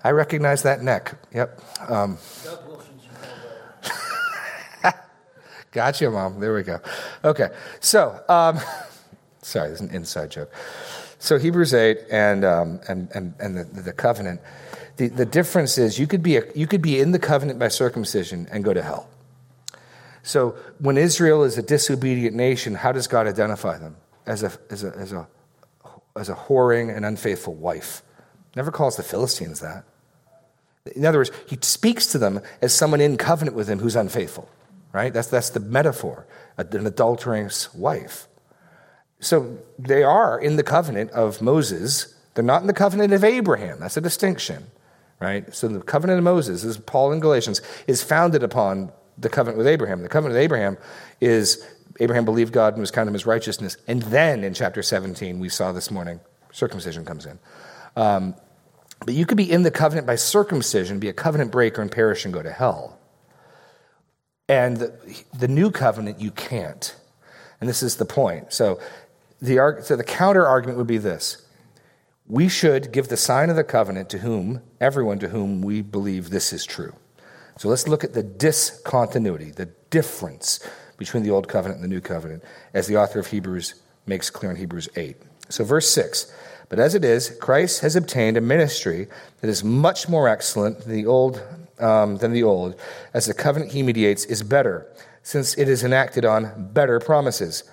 [0.05, 2.17] i recognize that neck yep um,
[5.75, 6.81] gotcha mom there we go
[7.23, 8.59] okay so um,
[9.43, 10.51] sorry is an inside joke
[11.19, 14.41] so hebrews 8 and, um, and, and, and the, the covenant
[14.97, 17.69] the, the difference is you could, be a, you could be in the covenant by
[17.69, 19.09] circumcision and go to hell.
[20.23, 23.97] So when Israel is a disobedient nation, how does God identify them?
[24.27, 25.29] As a, as a, as a,
[26.17, 28.03] as a whoring and unfaithful wife.
[28.57, 29.85] Never calls the Philistines that.
[30.95, 34.49] In other words, he speaks to them as someone in covenant with him who's unfaithful,
[34.95, 35.13] right?
[35.13, 36.27] That's, that's the metaphor,
[36.57, 38.27] an adulterous wife.
[39.21, 42.15] So they are in the covenant of Moses.
[42.33, 43.81] They're not in the covenant of Abraham.
[43.81, 44.69] That's a distinction
[45.21, 45.55] right?
[45.55, 49.67] So the covenant of Moses, is Paul in Galatians, is founded upon the covenant with
[49.67, 50.03] Abraham.
[50.03, 50.77] The covenant with Abraham
[51.21, 51.67] is
[52.01, 53.77] Abraham believed God and was counted as righteousness.
[53.87, 56.21] And then in chapter 17, we saw this morning,
[56.53, 57.39] circumcision comes in.
[57.97, 58.35] Um,
[59.05, 62.25] but you could be in the covenant by circumcision, be a covenant breaker, and perish
[62.25, 62.99] and go to hell.
[64.49, 64.93] And
[65.33, 66.95] the, new covenant, you can't.
[67.61, 68.53] And this is the point.
[68.53, 68.79] So
[69.41, 71.45] the, so the counter argument would be this
[72.27, 76.31] we should give the sign of the covenant to whom, everyone to whom we believe
[76.31, 76.95] this is true.
[77.59, 82.01] So let's look at the discontinuity, the difference between the old covenant and the new
[82.01, 83.75] covenant, as the author of Hebrews
[84.07, 85.17] makes clear in Hebrews 8.
[85.49, 86.33] So, verse 6
[86.69, 89.09] But as it is, Christ has obtained a ministry
[89.41, 91.43] that is much more excellent than the old,
[91.79, 92.79] um, than the old
[93.13, 94.87] as the covenant he mediates is better,
[95.23, 97.65] since it is enacted on better promises.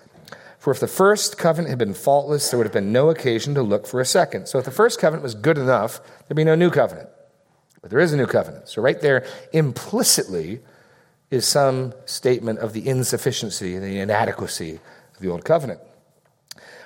[0.61, 3.63] For if the first covenant had been faultless, there would have been no occasion to
[3.63, 4.47] look for a second.
[4.47, 7.09] So if the first covenant was good enough, there'd be no new covenant.
[7.81, 8.67] But there is a new covenant.
[8.67, 10.61] So right there, implicitly,
[11.31, 14.79] is some statement of the insufficiency and the inadequacy
[15.15, 15.79] of the old covenant.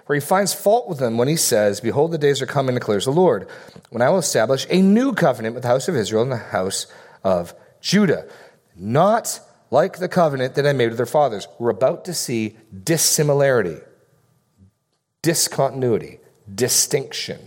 [0.05, 3.05] Where he finds fault with them when he says, Behold, the days are coming, declares
[3.05, 3.47] the Lord,
[3.89, 6.85] when I will establish a new covenant with the house of Israel and the house
[7.25, 8.29] of Judah.
[8.77, 11.47] Not like the covenant that I made with their fathers.
[11.59, 13.79] We're about to see dissimilarity,
[15.21, 16.19] discontinuity,
[16.53, 17.39] distinction,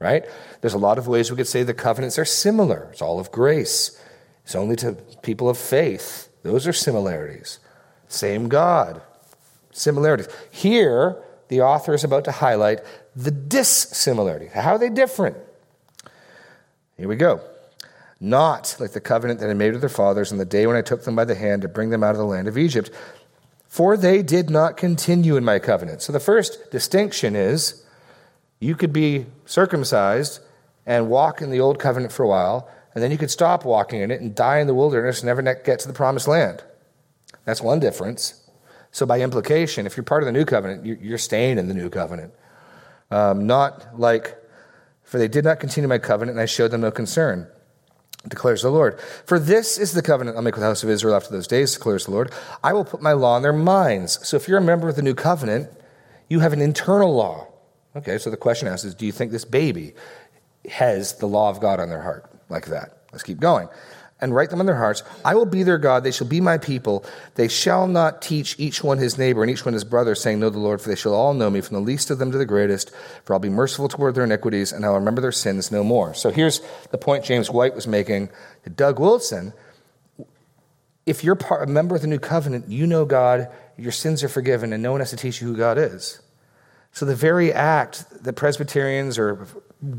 [0.00, 0.26] right?
[0.60, 2.88] There's a lot of ways we could say the covenants are similar.
[2.92, 3.98] It's all of grace,
[4.42, 6.28] it's only to people of faith.
[6.42, 7.60] Those are similarities.
[8.08, 9.00] Same God,
[9.70, 10.28] similarities.
[10.50, 11.16] Here,
[11.48, 12.80] the author is about to highlight
[13.16, 14.48] the dissimilarity.
[14.48, 15.36] How are they different?
[16.96, 17.40] Here we go
[18.24, 20.82] not like the covenant that I made with their fathers on the day when I
[20.82, 22.90] took them by the hand to bring them out of the land of Egypt.
[23.68, 26.00] For they did not continue in my covenant.
[26.02, 27.84] So the first distinction is
[28.60, 30.40] you could be circumcised
[30.86, 34.00] and walk in the old covenant for a while, and then you could stop walking
[34.00, 36.62] in it and die in the wilderness and never get to the promised land.
[37.44, 38.40] That's one difference.
[38.90, 41.90] So, by implication, if you're part of the new covenant, you're staying in the new
[41.90, 42.32] covenant.
[43.10, 44.36] Um, not like,
[45.02, 47.48] for they did not continue my covenant, and I showed them no concern
[48.28, 49.00] declares the Lord.
[49.26, 51.74] For this is the covenant I'll make with the house of Israel after those days,
[51.74, 52.32] declares the Lord.
[52.62, 54.26] I will put my law in their minds.
[54.26, 55.70] So if you're a member of the new covenant,
[56.28, 57.48] you have an internal law.
[57.96, 59.94] Okay, so the question asked is do you think this baby
[60.70, 63.04] has the law of God on their heart like that?
[63.12, 63.68] Let's keep going.
[64.20, 65.02] And write them on their hearts.
[65.24, 66.04] I will be their God.
[66.04, 67.04] They shall be my people.
[67.34, 70.50] They shall not teach each one his neighbor and each one his brother, saying, Know
[70.50, 72.46] the Lord, for they shall all know me, from the least of them to the
[72.46, 72.90] greatest.
[73.24, 76.14] For I'll be merciful toward their iniquities, and I'll remember their sins no more.
[76.14, 76.60] So here's
[76.90, 78.30] the point James White was making
[78.62, 79.52] to Doug Wilson.
[81.06, 84.28] If you're part, a member of the new covenant, you know God, your sins are
[84.28, 86.20] forgiven, and no one has to teach you who God is.
[86.92, 89.46] So the very act that Presbyterians or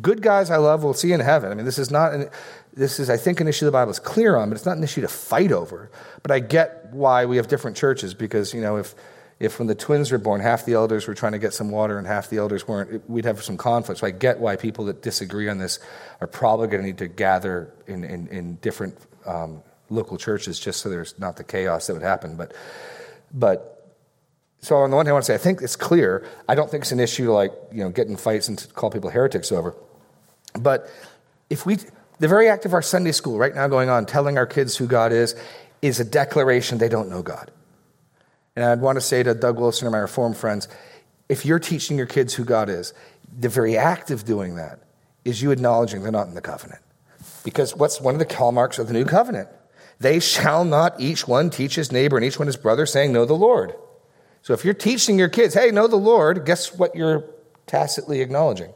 [0.02, 1.52] good guys I love will see in heaven.
[1.52, 2.30] I mean, this is not an,
[2.74, 4.84] this is, I think, an issue the Bible is clear on, but it's not an
[4.84, 5.90] issue to fight over.
[6.22, 8.96] But I get why we have different churches because, you know, if,
[9.40, 11.98] if when the twins were born, half the elders were trying to get some water
[11.98, 14.00] and half the elders weren't, we'd have some conflict.
[14.00, 15.80] So I get why people that disagree on this
[16.22, 20.82] are probably going to need to gather in, in, in different um, local churches just
[20.82, 22.36] so there's not the chaos that would happen.
[22.36, 22.54] But,
[23.34, 23.75] but
[24.62, 26.28] so on the one hand, I want to say I think it's clear.
[26.50, 28.90] I don't think it's an issue to like you know getting fights and to call
[28.90, 29.76] people heretics over.
[30.60, 30.90] But
[31.50, 31.78] if we
[32.20, 34.88] the very act of our Sunday school right now going on, telling our kids who
[34.88, 35.36] God is,
[35.82, 37.52] is a declaration they don't know God.
[38.56, 40.68] And I'd want to say to Doug Wilson or my Reformed friends,
[41.28, 42.94] if you're teaching your kids who God is,
[43.38, 44.80] the very act of doing that
[45.26, 46.82] is you acknowledging they're not in the covenant.
[47.44, 49.50] Because what's one of the hallmarks of the new covenant?
[50.00, 53.26] They shall not each one teach his neighbor and each one his brother, saying, Know
[53.26, 53.76] the Lord.
[54.46, 57.24] So if you're teaching your kids, hey, know the Lord, guess what you're
[57.66, 58.72] tacitly acknowledging?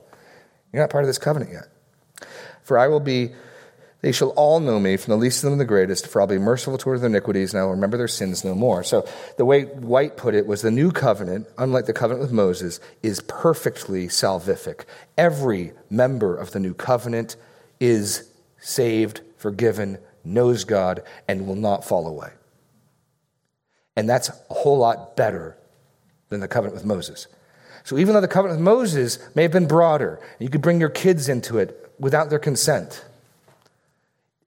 [0.74, 2.28] You're not part of this covenant yet.
[2.64, 3.34] For I will be,
[4.02, 6.28] they shall all know me, from the least of them to the greatest, for I'll
[6.28, 8.84] be merciful toward their iniquities, and I will remember their sins no more.
[8.84, 9.08] So
[9.38, 13.22] the way White put it was the new covenant, unlike the covenant with Moses, is
[13.28, 14.86] perfectly salvific.
[15.20, 17.36] Every member of the new covenant
[17.80, 22.32] is saved, forgiven, knows God, and will not fall away.
[24.00, 25.58] And that's a whole lot better
[26.30, 27.28] than the covenant with Moses.
[27.84, 30.90] So even though the covenant with Moses may have been broader, you could bring your
[30.90, 33.04] kids into it without their consent.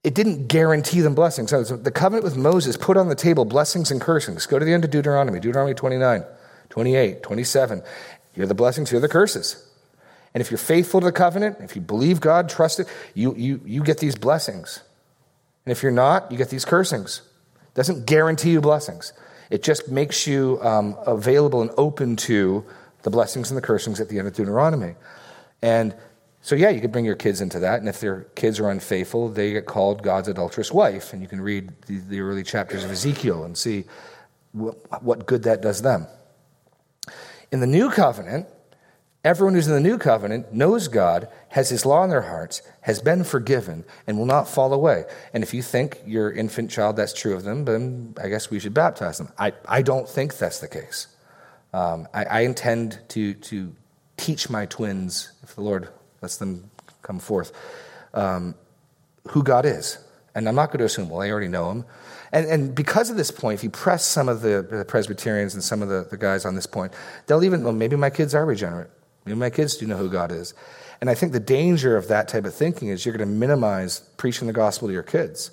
[0.03, 1.51] It didn't guarantee them blessings.
[1.51, 4.47] So the covenant with Moses put on the table blessings and cursings.
[4.47, 6.23] Go to the end of Deuteronomy, Deuteronomy 29,
[6.69, 7.83] 28, 27.
[8.33, 9.69] Here are the blessings, are the curses.
[10.33, 13.61] And if you're faithful to the covenant, if you believe God, trust it, you, you,
[13.65, 14.81] you get these blessings.
[15.63, 17.21] And if you're not, you get these cursings.
[17.67, 19.13] It doesn't guarantee you blessings.
[19.49, 22.65] It just makes you um, available and open to
[23.03, 24.95] the blessings and the cursings at the end of Deuteronomy.
[25.61, 25.95] And
[26.41, 27.79] so, yeah, you could bring your kids into that.
[27.79, 31.13] And if their kids are unfaithful, they get called God's adulterous wife.
[31.13, 33.85] And you can read the, the early chapters of Ezekiel and see
[34.51, 36.07] what, what good that does them.
[37.51, 38.47] In the new covenant,
[39.23, 43.01] everyone who's in the new covenant knows God, has his law in their hearts, has
[43.01, 45.05] been forgiven, and will not fall away.
[45.33, 48.59] And if you think your infant child, that's true of them, then I guess we
[48.59, 49.29] should baptize them.
[49.37, 51.07] I, I don't think that's the case.
[51.73, 53.75] Um, I, I intend to, to
[54.17, 55.89] teach my twins, if the Lord
[56.21, 56.69] lets them
[57.01, 57.51] come forth,
[58.13, 58.55] um,
[59.29, 59.97] who God is.
[60.35, 61.85] And I'm not going to assume, well, I already know him.
[62.31, 65.81] And, and because of this point, if you press some of the, Presbyterians and some
[65.81, 66.93] of the, the guys on this point,
[67.27, 68.89] they'll even, well, maybe my kids are regenerate.
[69.25, 70.53] Maybe my kids do know who God is.
[71.01, 73.99] And I think the danger of that type of thinking is you're going to minimize
[74.17, 75.51] preaching the gospel to your kids.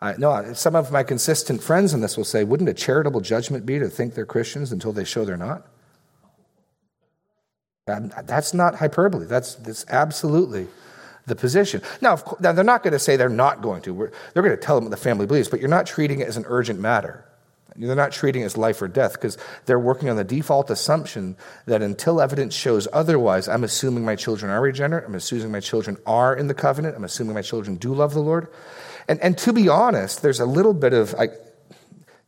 [0.00, 3.66] I, no, some of my consistent friends in this will say, wouldn't a charitable judgment
[3.66, 5.66] be to think they're Christians until they show they're not?
[7.86, 9.26] That's not hyperbole.
[9.26, 10.68] That's, that's absolutely
[11.26, 11.82] the position.
[12.00, 13.94] Now, course, now they're not going to say they're not going to.
[13.94, 16.28] We're, they're going to tell them what the family believes, but you're not treating it
[16.28, 17.24] as an urgent matter.
[17.78, 21.36] They're not treating it as life or death because they're working on the default assumption
[21.66, 25.04] that until evidence shows otherwise, I'm assuming my children are regenerate.
[25.06, 26.96] I'm assuming my children are in the covenant.
[26.96, 28.48] I'm assuming my children do love the Lord.
[29.06, 31.28] And, and to be honest, there's a little bit of, I,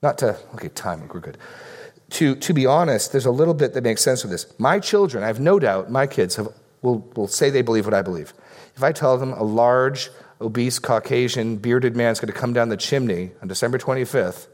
[0.03, 1.37] not to, okay, time, we're good
[2.11, 4.47] to, to be honest, there's a little bit that makes sense of this.
[4.59, 6.49] My children, I have no doubt, my kids have,
[6.83, 8.35] will, will say they believe what I believe.
[8.77, 12.69] If I tell them a large, obese, Caucasian, bearded man is going to come down
[12.69, 14.49] the chimney on December 25th,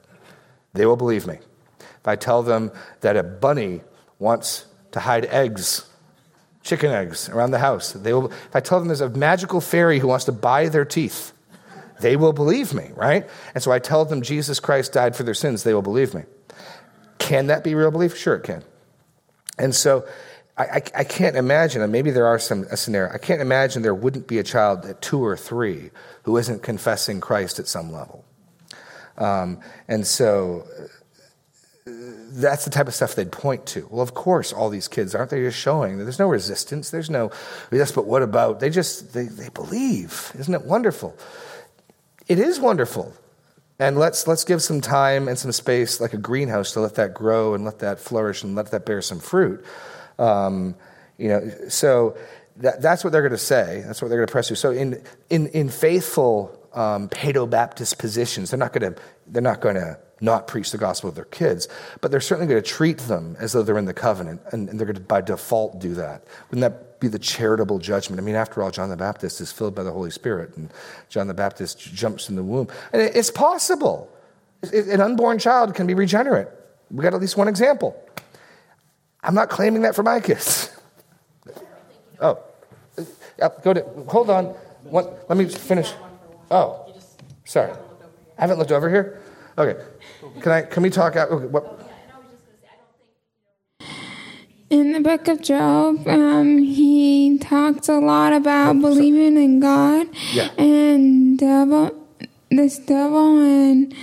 [0.77, 1.39] they will believe me.
[1.81, 2.71] If I tell them
[3.01, 3.81] that a bunny
[4.19, 5.89] wants to hide eggs,
[6.63, 9.99] chicken eggs, around the house, they will, if I tell them there's a magical fairy
[9.99, 11.33] who wants to buy their teeth,
[12.01, 13.29] they will believe me, right?
[13.55, 16.23] And so I tell them Jesus Christ died for their sins, they will believe me.
[17.19, 18.17] Can that be real belief?
[18.17, 18.63] Sure, it can.
[19.59, 20.07] And so
[20.57, 23.83] I, I, I can't imagine, and maybe there are some a scenario, I can't imagine
[23.83, 25.91] there wouldn't be a child at two or three
[26.23, 28.25] who isn't confessing Christ at some level.
[29.19, 30.67] Um, and so
[31.87, 33.87] that's the type of stuff they'd point to.
[33.91, 37.11] Well, of course, all these kids aren't they just showing that there's no resistance, there's
[37.11, 37.31] no
[37.71, 38.61] yes, but what about?
[38.61, 40.33] They just they, they believe.
[40.39, 41.17] Isn't it wonderful?
[42.29, 43.15] It is wonderful.
[43.79, 47.13] And let's, let's give some time and some space, like a greenhouse, to let that
[47.13, 49.65] grow and let that flourish and let that bear some fruit.
[50.19, 50.77] Um,
[51.19, 52.17] you know, so
[52.57, 53.83] that, that's what they're going to say.
[53.87, 54.57] That's what they're going to press you.
[54.57, 57.09] So in, in, in faithful um,
[57.49, 58.51] Baptist positions.
[58.51, 61.69] They're not going to they're not going to not preach the gospel to their kids,
[62.01, 64.79] but they're certainly going to treat them as though they're in the covenant, and, and
[64.79, 66.25] they're going to by default do that.
[66.51, 68.21] Wouldn't that be the charitable judgment?
[68.21, 70.73] I mean, after all, John the Baptist is filled by the Holy Spirit, and
[71.09, 74.11] John the Baptist jumps in the womb, and it, it's possible.
[74.63, 76.49] It, an unborn child can be regenerate.
[76.91, 78.01] We got at least one example.
[79.23, 80.71] I'm not claiming that for my kids.
[82.19, 82.39] Oh,
[83.63, 83.83] go to.
[84.09, 84.47] Hold on.
[84.85, 85.93] What, let me finish.
[86.51, 86.95] Oh,
[87.45, 87.73] sorry.
[88.39, 89.21] I haven't looked over here.
[89.59, 89.83] Okay.
[90.41, 90.63] Can I?
[90.63, 91.31] Can we talk out?
[91.31, 91.81] Okay, what?
[94.69, 100.09] In the book of Job, um, he talks a lot about oh, believing in God
[100.33, 100.51] yeah.
[100.59, 102.03] and devil.
[102.51, 103.95] This devil and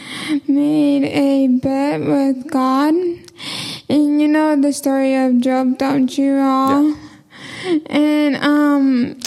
[0.48, 6.90] made a bet with God, and you know the story of Job, don't you all?
[6.90, 7.78] Yeah.
[7.90, 9.20] And um,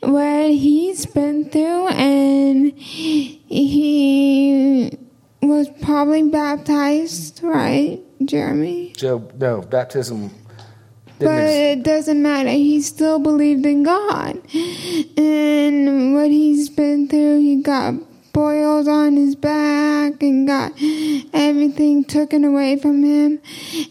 [0.00, 4.96] what he's been through, and he
[5.42, 8.92] was probably baptized, right, Jeremy?
[8.96, 10.30] Job, no, baptism.
[11.18, 12.50] But it doesn't matter.
[12.50, 14.38] He still believed in God.
[15.16, 17.94] And what he's been through, he got
[18.34, 20.72] boils on his back and got
[21.32, 23.40] everything taken away from him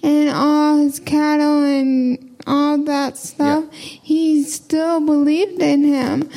[0.04, 3.66] and all his cattle and all that stuff.
[3.72, 3.78] Yeah.
[3.80, 6.30] He still believed in him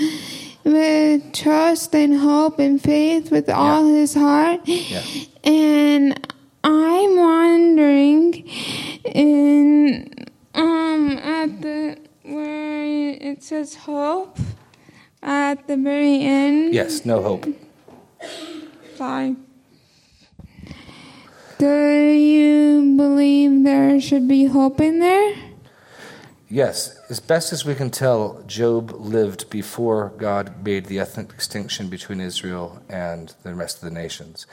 [0.65, 4.61] with trust and hope and faith with all his heart.
[4.65, 5.03] Yeah.
[5.45, 6.35] And
[6.65, 8.47] I'm wondering
[9.05, 10.13] in
[10.55, 14.39] um at the where it says hope
[15.23, 16.75] at the very end.
[16.75, 17.47] Yes, no hope.
[18.97, 19.37] Sorry.
[21.59, 25.35] Do you believe there should be hope in there?
[26.51, 31.91] Yes, as best as we can tell, Job lived before God made the ethnic distinction
[31.91, 34.47] between Israel and the rest of the nations.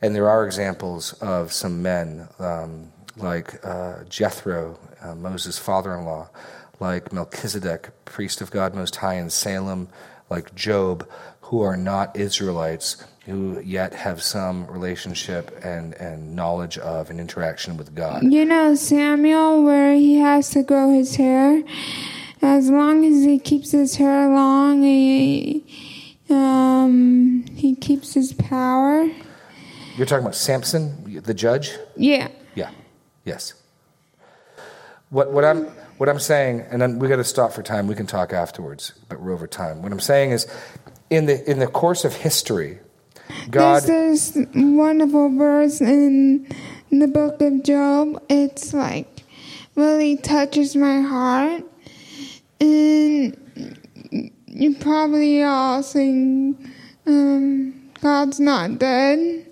[0.00, 6.06] And there are examples of some men um, like uh, Jethro, uh, Moses' father in
[6.06, 6.30] law,
[6.80, 9.88] like Melchizedek, priest of God Most High in Salem,
[10.30, 11.06] like Job,
[11.46, 17.76] who are not Israelites, who yet have some relationship and, and knowledge of and interaction
[17.76, 18.24] with God.
[18.24, 21.62] You know, Samuel, where he has to grow his hair,
[22.42, 25.64] as long as he keeps his hair long, he,
[26.30, 29.08] um, he keeps his power.
[29.96, 31.76] You're talking about Samson, the judge?
[31.96, 32.28] Yeah.
[32.56, 32.70] Yeah.
[33.24, 33.54] Yes.
[35.10, 35.68] What, what I'm
[35.98, 37.86] what I'm saying, and then we got to stop for time.
[37.86, 39.82] We can talk afterwards, but we're over time.
[39.82, 40.46] What I'm saying is,
[41.10, 42.78] in the in the course of history,
[43.50, 43.82] God.
[43.84, 46.46] There's this wonderful verse in
[46.90, 48.22] the book of Job.
[48.28, 49.22] It's like
[49.74, 51.62] really touches my heart,
[52.60, 53.36] and
[54.46, 56.72] you probably all sing
[57.06, 59.46] um, "God's Not Dead,"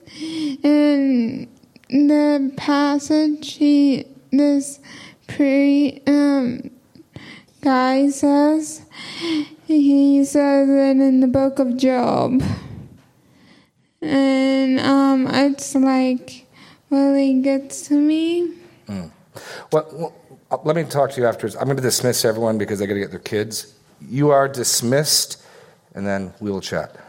[0.64, 1.48] and
[1.88, 4.80] the passage he this
[5.28, 6.70] pre um,
[7.61, 8.82] guy says
[9.66, 12.42] he says it in the book of Job.
[14.02, 16.46] And um, it's like
[16.90, 18.52] really gets to me.
[18.86, 19.10] Mm.
[19.72, 20.14] Well, well,
[20.50, 21.56] uh, let me talk to you afterwards.
[21.56, 23.74] I'm going to dismiss everyone because they got to get their kids.
[24.00, 25.42] You are dismissed,
[25.94, 27.03] and then we will chat.